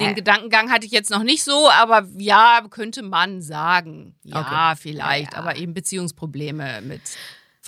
den 0.00 0.14
Gedankengang 0.14 0.70
hatte 0.70 0.86
ich 0.86 0.92
jetzt 0.92 1.10
noch 1.10 1.22
nicht 1.22 1.44
so, 1.44 1.68
aber 1.70 2.08
ja, 2.16 2.62
könnte 2.70 3.02
man 3.02 3.42
sagen. 3.42 4.16
Ja, 4.24 4.40
okay. 4.72 4.80
vielleicht, 4.80 5.32
ja, 5.32 5.38
ja. 5.38 5.44
aber 5.44 5.56
eben 5.56 5.74
Beziehungsprobleme 5.74 6.80
mit 6.82 7.02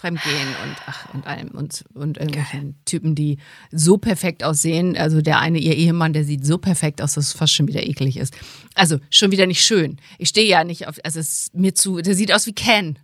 Fremdgehen 0.02 0.48
und 0.64 0.76
ach 0.86 1.14
und 1.14 1.28
allem 1.28 1.50
und, 1.50 1.84
und 1.94 2.18
irgendwelchen 2.18 2.60
Geil. 2.60 2.74
Typen, 2.84 3.14
die 3.14 3.38
so 3.70 3.98
perfekt 3.98 4.42
aussehen. 4.42 4.96
Also 4.96 5.22
der 5.22 5.38
eine, 5.38 5.58
ihr 5.58 5.76
Ehemann, 5.76 6.12
der 6.12 6.24
sieht 6.24 6.44
so 6.44 6.58
perfekt 6.58 7.00
aus, 7.00 7.14
dass 7.14 7.26
es 7.26 7.32
fast 7.32 7.52
schon 7.52 7.68
wieder 7.68 7.86
eklig 7.86 8.16
ist. 8.16 8.34
Also 8.74 8.98
schon 9.10 9.30
wieder 9.30 9.46
nicht 9.46 9.64
schön. 9.64 9.98
Ich 10.18 10.30
stehe 10.30 10.48
ja 10.48 10.64
nicht 10.64 10.88
auf, 10.88 10.96
also 11.04 11.20
es 11.20 11.32
ist 11.32 11.54
mir 11.54 11.76
zu, 11.76 12.00
der 12.00 12.16
sieht 12.16 12.32
aus 12.32 12.46
wie 12.46 12.52
Ken. 12.52 12.98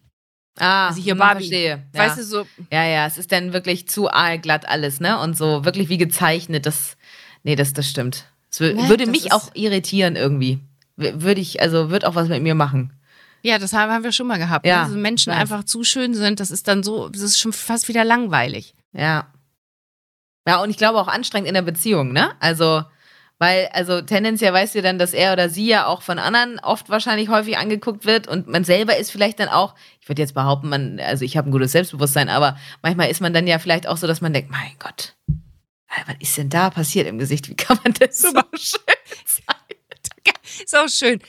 Ah, 0.58 0.88
also 0.88 1.00
hier 1.00 1.14
Barbie. 1.14 1.44
verstehe. 1.44 1.84
Ja. 1.94 2.00
Weißt 2.00 2.18
du 2.18 2.24
so? 2.24 2.46
Ja, 2.72 2.84
ja, 2.84 3.06
es 3.06 3.16
ist 3.16 3.30
dann 3.30 3.52
wirklich 3.52 3.88
zu 3.88 4.10
aalglatt 4.10 4.68
alles, 4.68 4.98
ne? 4.98 5.20
Und 5.20 5.36
so 5.36 5.64
wirklich 5.64 5.88
wie 5.88 5.98
gezeichnet. 5.98 6.66
Das, 6.66 6.96
nee, 7.44 7.54
das, 7.54 7.74
das 7.74 7.88
stimmt. 7.88 8.24
Es 8.50 8.58
nee, 8.58 8.88
würde 8.88 9.06
mich 9.06 9.30
auch 9.30 9.54
irritieren 9.54 10.16
irgendwie. 10.16 10.58
Würde 10.96 11.40
ich, 11.40 11.62
also 11.62 11.90
würde 11.90 12.08
auch 12.08 12.16
was 12.16 12.28
mit 12.28 12.42
mir 12.42 12.56
machen. 12.56 12.92
Ja, 13.42 13.58
das 13.58 13.72
haben 13.72 14.04
wir 14.04 14.12
schon 14.12 14.26
mal 14.26 14.38
gehabt. 14.38 14.64
Ne? 14.64 14.70
Ja, 14.70 14.82
also 14.84 14.96
Menschen 14.96 15.32
weiß. 15.32 15.40
einfach 15.40 15.64
zu 15.64 15.84
schön 15.84 16.14
sind, 16.14 16.40
das 16.40 16.50
ist 16.50 16.68
dann 16.68 16.82
so, 16.82 17.08
das 17.08 17.22
ist 17.22 17.38
schon 17.38 17.52
fast 17.52 17.88
wieder 17.88 18.04
langweilig. 18.04 18.74
Ja. 18.92 19.32
Ja, 20.46 20.62
und 20.62 20.70
ich 20.70 20.76
glaube 20.76 20.98
auch 20.98 21.08
anstrengend 21.08 21.48
in 21.48 21.54
der 21.54 21.62
Beziehung, 21.62 22.12
ne? 22.12 22.32
Also, 22.40 22.82
weil, 23.38 23.68
also 23.72 24.00
tendenziell 24.00 24.52
weißt 24.52 24.74
du 24.74 24.82
dann, 24.82 24.98
dass 24.98 25.12
er 25.12 25.32
oder 25.32 25.48
sie 25.48 25.66
ja 25.66 25.86
auch 25.86 26.02
von 26.02 26.18
anderen 26.18 26.58
oft 26.60 26.88
wahrscheinlich 26.88 27.28
häufig 27.28 27.58
angeguckt 27.58 28.06
wird 28.06 28.26
und 28.26 28.48
man 28.48 28.64
selber 28.64 28.96
ist 28.96 29.10
vielleicht 29.10 29.38
dann 29.38 29.48
auch, 29.48 29.74
ich 30.00 30.08
würde 30.08 30.22
jetzt 30.22 30.34
behaupten, 30.34 30.68
man, 30.68 30.98
also 31.00 31.24
ich 31.24 31.36
habe 31.36 31.48
ein 31.48 31.52
gutes 31.52 31.72
Selbstbewusstsein, 31.72 32.30
aber 32.30 32.56
manchmal 32.82 33.10
ist 33.10 33.20
man 33.20 33.32
dann 33.32 33.46
ja 33.46 33.58
vielleicht 33.58 33.86
auch 33.86 33.96
so, 33.98 34.06
dass 34.06 34.20
man 34.20 34.32
denkt, 34.32 34.50
mein 34.50 34.72
Gott, 34.78 35.16
was 36.06 36.16
ist 36.18 36.36
denn 36.36 36.48
da 36.48 36.70
passiert 36.70 37.06
im 37.06 37.18
Gesicht? 37.18 37.48
Wie 37.48 37.54
kann 37.54 37.78
man 37.84 37.92
das 37.94 38.18
so 38.18 38.30
schön 38.54 38.80
sein? 39.26 39.67
Ist 40.64 40.76
auch 40.76 40.88
schön. 40.88 41.20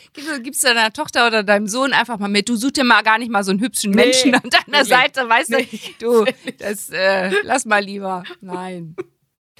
Gibst 0.44 0.64
du 0.64 0.68
deiner 0.68 0.92
Tochter 0.92 1.28
oder 1.28 1.44
deinem 1.44 1.68
Sohn 1.68 1.94
einfach 1.94 2.18
mal 2.20 2.28
mit. 2.28 2.50
Du 2.50 2.56
suchst 2.56 2.78
dir 2.78 2.84
mal 2.84 3.02
gar 3.02 3.18
nicht 3.18 3.32
mal 3.32 3.44
so 3.44 3.52
einen 3.52 3.60
hübschen 3.60 3.92
nee, 3.92 4.06
Menschen 4.06 4.36
an 4.36 4.50
deiner 4.50 4.84
nee, 4.84 4.90
Seite, 4.90 5.28
weißt 5.28 5.50
nee, 5.52 5.68
du? 6.00 6.26
Du, 6.26 6.26
das 6.58 6.90
äh, 6.90 7.32
lass 7.44 7.66
mal 7.66 7.84
lieber. 7.84 8.24
Nein. 8.42 8.96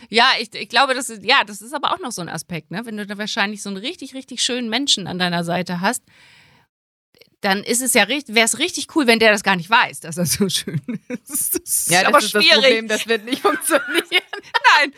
Ja, 0.10 0.32
ich, 0.40 0.54
ich 0.54 0.70
glaube, 0.70 0.94
das 0.94 1.10
ist, 1.10 1.24
ja, 1.24 1.44
das 1.46 1.62
ist 1.62 1.74
aber 1.74 1.94
auch 1.94 2.00
noch 2.00 2.12
so 2.12 2.22
ein 2.22 2.30
Aspekt, 2.30 2.72
ne? 2.72 2.86
Wenn 2.86 2.98
du 2.98 3.06
da 3.06 3.18
wahrscheinlich 3.18 3.62
so 3.62 3.70
einen 3.70 3.78
richtig, 3.78 4.14
richtig 4.14 4.42
schönen 4.42 4.70
Menschen 4.70 5.08
an 5.08 5.20
deiner 5.20 5.44
Seite 5.44 5.82
hast, 5.82 6.04
dann 7.42 7.64
ist 7.64 7.82
es 7.82 7.94
ja 7.94 8.04
richtig, 8.04 8.36
wäre 8.36 8.46
es 8.46 8.60
richtig 8.60 8.88
cool, 8.96 9.08
wenn 9.08 9.20
der 9.20 9.32
das 9.32 9.44
gar 9.44 9.56
nicht 9.56 9.70
weiß, 9.70 10.02
dass 10.02 10.18
er 10.18 10.26
so 10.26 10.50
schön 10.50 10.82
ist. 11.08 11.56
Das 11.56 11.62
ist 11.62 11.92
ja, 11.92 12.00
das 12.00 12.08
aber 12.10 12.18
ist 12.18 12.32
schwierig. 12.32 12.50
das 12.50 12.62
Problem, 12.62 12.88
das 12.88 13.08
wird 13.08 13.26
nicht 13.26 13.42
funktionieren. 13.42 14.04
Nein, 14.80 14.94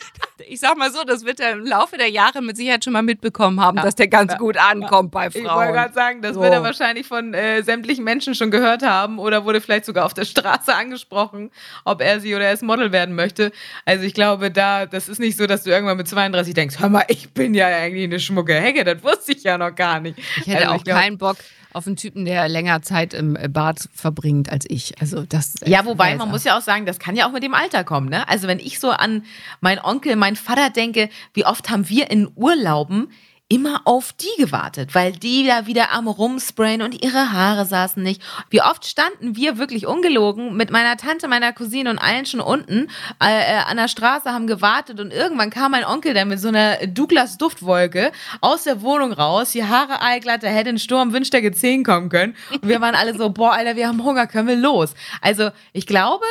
ich 0.47 0.59
sag 0.59 0.75
mal 0.75 0.91
so, 0.91 1.03
das 1.03 1.23
wird 1.23 1.39
er 1.39 1.51
im 1.51 1.65
Laufe 1.65 1.97
der 1.97 2.09
Jahre 2.09 2.41
mit 2.41 2.57
Sicherheit 2.57 2.83
schon 2.83 2.93
mal 2.93 3.03
mitbekommen 3.03 3.61
haben, 3.61 3.77
ja. 3.77 3.83
dass 3.83 3.95
der 3.95 4.07
ganz 4.07 4.37
gut 4.37 4.57
ankommt 4.57 5.11
bei 5.11 5.29
Frauen. 5.29 5.45
Ich 5.45 5.51
wollte 5.51 5.73
gerade 5.73 5.93
sagen, 5.93 6.21
das 6.21 6.33
so. 6.33 6.41
wird 6.41 6.53
er 6.53 6.63
wahrscheinlich 6.63 7.05
von 7.05 7.33
äh, 7.35 7.61
sämtlichen 7.61 8.03
Menschen 8.03 8.33
schon 8.33 8.49
gehört 8.49 8.81
haben 8.81 9.19
oder 9.19 9.45
wurde 9.45 9.61
vielleicht 9.61 9.85
sogar 9.85 10.05
auf 10.05 10.15
der 10.15 10.25
Straße 10.25 10.73
angesprochen, 10.75 11.51
ob 11.85 12.01
er 12.01 12.19
sie 12.19 12.33
oder 12.33 12.45
er 12.45 12.53
es 12.53 12.63
Model 12.63 12.91
werden 12.91 13.13
möchte. 13.13 13.51
Also 13.85 14.03
ich 14.03 14.15
glaube, 14.15 14.49
da, 14.49 14.87
das 14.87 15.09
ist 15.09 15.19
nicht 15.19 15.37
so, 15.37 15.45
dass 15.45 15.63
du 15.63 15.69
irgendwann 15.69 15.97
mit 15.97 16.07
32 16.07 16.55
denkst, 16.55 16.79
hör 16.79 16.89
mal, 16.89 17.05
ich 17.07 17.31
bin 17.31 17.53
ja 17.53 17.67
eigentlich 17.67 18.05
eine 18.05 18.19
schmucke 18.19 18.55
Hecke, 18.55 18.83
das 18.83 19.03
wusste 19.03 19.33
ich 19.33 19.43
ja 19.43 19.59
noch 19.59 19.75
gar 19.75 19.99
nicht. 19.99 20.17
Ich 20.17 20.47
hätte 20.47 20.59
also, 20.59 20.71
auch 20.71 20.75
ich 20.77 20.83
glaub, 20.83 20.97
keinen 20.97 21.17
Bock 21.19 21.37
auf 21.73 21.87
einen 21.87 21.95
Typen, 21.95 22.25
der 22.25 22.47
länger 22.49 22.81
Zeit 22.81 23.13
im 23.13 23.37
Bad 23.49 23.89
verbringt 23.93 24.51
als 24.51 24.65
ich. 24.67 24.99
Also 24.99 25.25
das. 25.27 25.55
Ja, 25.65 25.85
wobei 25.85 26.15
man 26.15 26.29
muss 26.29 26.43
ja 26.43 26.57
auch 26.57 26.61
sagen, 26.61 26.85
das 26.85 26.99
kann 26.99 27.15
ja 27.15 27.27
auch 27.27 27.31
mit 27.31 27.43
dem 27.43 27.53
Alter 27.53 27.83
kommen. 27.83 28.09
Ne? 28.09 28.27
Also 28.27 28.47
wenn 28.47 28.59
ich 28.59 28.79
so 28.79 28.91
an 28.91 29.23
meinen 29.59 29.79
Onkel, 29.79 30.15
meinen 30.15 30.35
Vater 30.35 30.69
denke, 30.69 31.09
wie 31.33 31.45
oft 31.45 31.69
haben 31.69 31.89
wir 31.89 32.11
in 32.11 32.29
Urlauben 32.35 33.09
immer 33.51 33.81
auf 33.83 34.13
die 34.13 34.41
gewartet, 34.41 34.95
weil 34.95 35.11
die 35.11 35.45
da 35.45 35.67
wieder 35.67 35.91
am 35.91 36.07
Rumsprayen 36.07 36.81
und 36.81 37.03
ihre 37.03 37.33
Haare 37.33 37.65
saßen 37.65 38.01
nicht. 38.01 38.21
Wie 38.49 38.61
oft 38.61 38.85
standen 38.85 39.35
wir 39.35 39.57
wirklich 39.57 39.85
ungelogen 39.85 40.55
mit 40.55 40.71
meiner 40.71 40.95
Tante, 40.95 41.27
meiner 41.27 41.51
Cousine 41.51 41.89
und 41.89 41.97
allen 41.97 42.25
schon 42.25 42.39
unten 42.39 42.87
äh, 43.21 43.25
äh, 43.27 43.57
an 43.67 43.75
der 43.75 43.89
Straße, 43.89 44.31
haben 44.31 44.47
gewartet 44.47 45.01
und 45.01 45.11
irgendwann 45.11 45.49
kam 45.49 45.71
mein 45.71 45.83
Onkel 45.83 46.13
dann 46.13 46.29
mit 46.29 46.39
so 46.39 46.47
einer 46.47 46.77
Douglas 46.87 47.37
Duftwolke 47.37 48.13
aus 48.39 48.63
der 48.63 48.81
Wohnung 48.81 49.11
raus, 49.11 49.51
die 49.51 49.65
Haare 49.65 50.01
allglatt, 50.01 50.43
der 50.43 50.51
hätte 50.51 50.69
ein 50.69 50.79
Sturm 50.79 51.11
Wünsch 51.11 51.29
der 51.29 51.41
Gezehen 51.41 51.83
kommen 51.83 52.07
können. 52.07 52.37
Und 52.53 52.69
wir 52.69 52.79
waren 52.79 52.95
alle 52.95 53.17
so, 53.17 53.31
boah, 53.31 53.51
Alter, 53.51 53.75
wir 53.75 53.89
haben 53.89 54.01
Hunger, 54.01 54.27
können 54.27 54.47
wir 54.47 54.55
los. 54.55 54.93
Also 55.19 55.49
ich 55.73 55.85
glaube, 55.85 56.23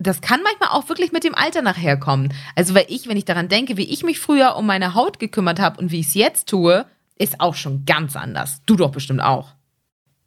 das 0.00 0.22
kann 0.22 0.42
manchmal 0.42 0.70
auch 0.70 0.88
wirklich 0.88 1.12
mit 1.12 1.24
dem 1.24 1.34
Alter 1.34 1.62
nachher 1.62 1.98
kommen. 1.98 2.32
Also, 2.56 2.74
weil 2.74 2.86
ich, 2.88 3.06
wenn 3.06 3.18
ich 3.18 3.26
daran 3.26 3.48
denke, 3.48 3.76
wie 3.76 3.84
ich 3.84 4.02
mich 4.02 4.18
früher 4.18 4.56
um 4.56 4.66
meine 4.66 4.94
Haut 4.94 5.18
gekümmert 5.18 5.60
habe 5.60 5.78
und 5.80 5.92
wie 5.92 6.00
ich 6.00 6.08
es 6.08 6.14
jetzt 6.14 6.48
tue, 6.48 6.86
ist 7.18 7.40
auch 7.40 7.54
schon 7.54 7.84
ganz 7.84 8.16
anders. 8.16 8.62
Du 8.64 8.76
doch 8.76 8.90
bestimmt 8.90 9.20
auch. 9.20 9.52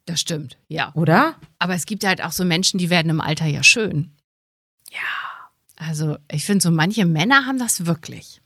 Das 0.06 0.20
stimmt, 0.20 0.58
ja. 0.68 0.92
Oder? 0.94 1.34
Aber 1.58 1.74
es 1.74 1.86
gibt 1.86 2.04
halt 2.04 2.22
auch 2.22 2.30
so 2.30 2.44
Menschen, 2.44 2.78
die 2.78 2.88
werden 2.88 3.10
im 3.10 3.20
Alter 3.20 3.46
ja 3.46 3.62
schön. 3.62 4.12
Ja. 4.92 4.98
Also, 5.76 6.18
ich 6.30 6.44
finde, 6.44 6.62
so 6.62 6.70
manche 6.70 7.04
Männer 7.04 7.46
haben 7.46 7.58
das 7.58 7.84
wirklich. 7.84 8.40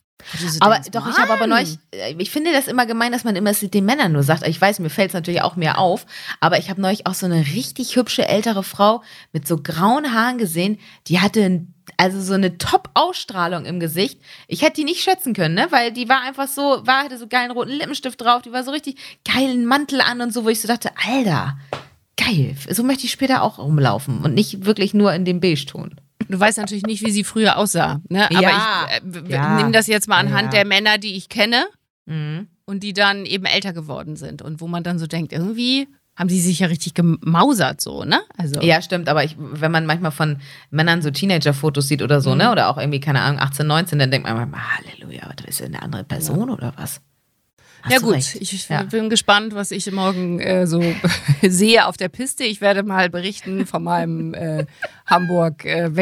Aber 0.61 0.75
denkst, 0.75 0.91
doch, 0.91 1.03
Mann. 1.03 1.11
ich 1.11 1.19
habe 1.19 1.33
aber 1.33 1.47
neulich, 1.47 1.79
äh, 1.93 2.15
ich 2.19 2.31
finde 2.31 2.53
das 2.53 2.69
immer 2.69 2.87
gemein, 2.87 3.13
dass 3.13 3.25
man 3.25 3.37
immer 3.37 3.53
den 3.53 3.85
Männern 3.85 4.13
nur 4.13 4.23
sagt. 4.23 4.47
Ich 4.47 4.61
weiß, 4.61 4.81
mir 4.81 4.91
fällt 4.91 5.09
es 5.09 5.15
natürlich 5.15 5.43
auch 5.43 5.57
mehr 5.57 5.79
auf, 5.79 6.07
aber 6.41 6.59
ich 6.59 6.71
habe 6.71 6.81
neulich 6.81 7.07
auch 7.07 7.15
so 7.15 7.27
eine 7.27 7.47
richtig 7.47 7.97
hübsche 7.97 8.27
ältere 8.27 8.63
Frau 8.63 9.03
mit 9.33 9.47
so 9.47 9.59
grauen 9.59 10.13
Haaren 10.13 10.39
gesehen, 10.39 10.79
die 11.07 11.21
hatte 11.21 11.67
also 11.97 12.21
so 12.21 12.35
eine 12.35 12.59
Top-Ausstrahlung 12.59 13.65
im 13.65 13.81
Gesicht. 13.81 14.21
Ich 14.47 14.63
hätte 14.63 14.75
die 14.75 14.85
nicht 14.85 15.03
schätzen 15.03 15.33
können, 15.35 15.55
ne? 15.55 15.69
Weil 15.71 15.93
die 15.93 16.09
war 16.09 16.21
einfach 16.21 16.47
so, 16.47 16.87
war, 16.87 17.05
hatte 17.05 17.19
so 17.19 17.27
geilen 17.27 17.51
roten 17.51 17.71
Lippenstift 17.71 18.21
drauf, 18.21 18.43
die 18.43 18.53
war 18.53 18.65
so 18.65 18.71
richtig 18.71 18.97
geilen 19.25 19.65
Mantel 19.65 20.01
an 20.01 20.21
und 20.21 20.33
so, 20.33 20.45
wo 20.45 20.49
ich 20.49 20.61
so 20.61 20.69
dachte, 20.69 20.91
Alter, 21.07 21.57
geil, 22.17 22.57
so 22.71 22.83
möchte 22.83 23.05
ich 23.05 23.13
später 23.13 23.43
auch 23.43 23.59
rumlaufen 23.59 24.23
und 24.23 24.35
nicht 24.35 24.65
wirklich 24.65 24.93
nur 24.93 25.13
in 25.13 25.25
dem 25.25 25.41
Beige-Ton. 25.41 25.97
Du 26.29 26.39
weißt 26.39 26.59
natürlich 26.59 26.85
nicht, 26.85 27.05
wie 27.05 27.11
sie 27.11 27.25
früher 27.25 27.57
aussah. 27.57 28.01
Ne? 28.09 28.31
Aber 28.31 28.43
ja, 28.43 28.87
ich 29.03 29.27
äh, 29.27 29.33
ja. 29.33 29.57
nehme 29.57 29.73
das 29.73 29.87
jetzt 29.87 30.09
mal 30.09 30.19
anhand 30.19 30.53
ja. 30.53 30.61
der 30.61 30.67
Männer, 30.67 30.99
die 30.99 31.17
ich 31.17 31.29
kenne 31.29 31.67
mhm. 32.07 32.49
und 32.67 32.83
die 32.83 32.93
dann 32.93 33.27
eben 33.27 33.45
älter 33.45 33.73
geworden 33.73 34.17
sind. 34.17 34.43
Und 34.43 34.61
wo 34.61 34.69
man 34.69 34.83
dann 34.83 34.99
so 34.99 35.07
denkt, 35.07 35.33
irgendwie 35.33 35.89
haben 36.17 36.29
sie 36.29 36.41
sich 36.41 36.59
ja 36.59 36.67
richtig 36.67 36.95
gemausert 36.95 37.81
so, 37.81 38.03
ne? 38.05 38.21
Also 38.37 38.61
ja, 38.61 38.83
stimmt, 38.83 39.09
aber 39.09 39.23
ich, 39.23 39.37
wenn 39.39 39.71
man 39.71 39.87
manchmal 39.87 40.11
von 40.11 40.39
Männern 40.71 41.01
so 41.01 41.13
Teenager-Fotos 41.13 41.87
sieht 41.87 42.03
oder 42.03 42.21
so, 42.21 42.31
ne? 42.31 42.35
mhm. 42.35 42.41
ne? 42.41 42.53
Oder 42.53 42.69
auch 42.69 42.77
irgendwie, 42.77 42.99
keine 42.99 43.21
Ahnung, 43.21 43.41
18, 43.41 43.67
19, 43.67 43.99
dann 44.01 44.11
denkt 44.11 44.29
man 44.29 44.53
Halleluja, 44.53 45.29
was 45.29 45.47
ist 45.47 45.63
eine 45.63 45.81
andere 45.81 46.03
Person 46.03 46.49
ja. 46.49 46.55
oder 46.55 46.73
was? 46.77 47.01
Hast 47.83 47.93
ja 47.93 47.99
gut, 48.01 48.15
recht. 48.15 48.35
ich 48.35 48.69
ja. 48.69 48.83
bin 48.83 49.09
gespannt, 49.09 49.55
was 49.55 49.71
ich 49.71 49.91
morgen 49.93 50.41
äh, 50.41 50.67
so 50.67 50.83
sehe 51.43 51.87
auf 51.87 51.97
der 51.97 52.09
Piste. 52.09 52.45
Ich 52.45 52.61
werde 52.61 52.83
mal 52.83 53.09
berichten 53.09 53.67
von 53.67 53.83
meinem 53.83 54.35
äh, 54.35 54.67
Hamburg 55.07 55.65
äh. 55.65 55.97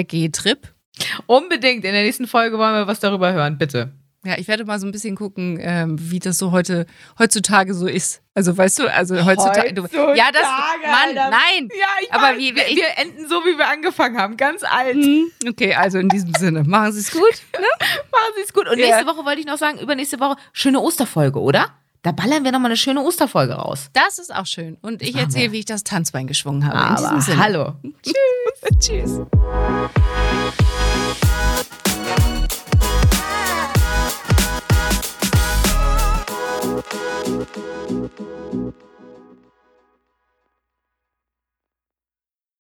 Unbedingt. 1.26 1.84
In 1.84 1.92
der 1.92 2.02
nächsten 2.02 2.26
Folge 2.26 2.58
wollen 2.58 2.74
wir 2.74 2.86
was 2.86 3.00
darüber 3.00 3.32
hören, 3.32 3.58
bitte. 3.58 3.92
Ja, 4.24 4.37
ich 4.38 4.48
werde 4.48 4.64
mal 4.64 4.81
so 4.81 4.87
ein 4.87 4.92
bisschen 4.92 5.14
gucken, 5.14 5.59
ähm, 5.61 5.96
wie 5.98 6.18
das 6.18 6.38
so 6.38 6.50
heute 6.50 6.87
heutzutage 7.18 7.74
so 7.74 7.87
ist. 7.87 8.22
Also 8.35 8.57
weißt 8.57 8.81
du, 8.81 8.92
also 8.92 9.24
heutzutage. 9.24 9.81
heutzutage 9.81 10.18
ja, 10.18 10.31
das 10.33 10.42
Mann, 10.42 11.14
nein. 11.14 11.68
Ja, 11.79 11.87
ich 12.02 12.12
aber 12.12 12.29
weiß, 12.29 12.38
wie, 12.38 12.55
wie, 12.55 12.76
wir 12.76 12.98
enden 12.98 13.29
so, 13.29 13.37
wie 13.44 13.57
wir 13.57 13.68
angefangen 13.68 14.18
haben, 14.18 14.37
ganz 14.37 14.62
alt. 14.64 14.96
Mhm. 14.96 15.31
Okay, 15.48 15.74
also 15.74 15.98
in 15.98 16.09
diesem 16.09 16.35
Sinne, 16.35 16.64
machen 16.64 16.92
Sie 16.92 17.00
es 17.00 17.11
gut. 17.12 17.22
Ne? 17.57 17.87
machen 18.12 18.33
Sie 18.37 18.42
es 18.42 18.52
gut. 18.52 18.68
Und 18.68 18.76
nächste 18.76 19.05
ja. 19.05 19.07
Woche 19.07 19.24
wollte 19.24 19.40
ich 19.40 19.46
noch 19.46 19.57
sagen, 19.57 19.79
übernächste 19.79 20.20
Woche 20.20 20.37
schöne 20.52 20.81
Osterfolge, 20.81 21.40
oder? 21.40 21.70
Da 22.02 22.12
ballern 22.12 22.44
wir 22.44 22.52
nochmal 22.52 22.70
eine 22.70 22.76
schöne 22.76 23.02
Osterfolge 23.02 23.55
raus. 23.55 23.90
Das 23.92 24.18
ist 24.18 24.33
auch 24.33 24.46
schön. 24.46 24.76
Und 24.81 25.02
ich 25.02 25.16
erzähle, 25.16 25.52
wie 25.52 25.59
ich 25.59 25.64
das 25.64 25.83
Tanzbein 25.83 26.26
geschwungen 26.26 26.64
habe. 26.66 26.76
Aber 26.76 27.09
in 27.09 27.16
diesem 27.16 27.20
Sinne. 27.20 27.42
hallo. 27.42 27.74
Tschüss. 28.02 28.79
Tschüss. 28.79 29.20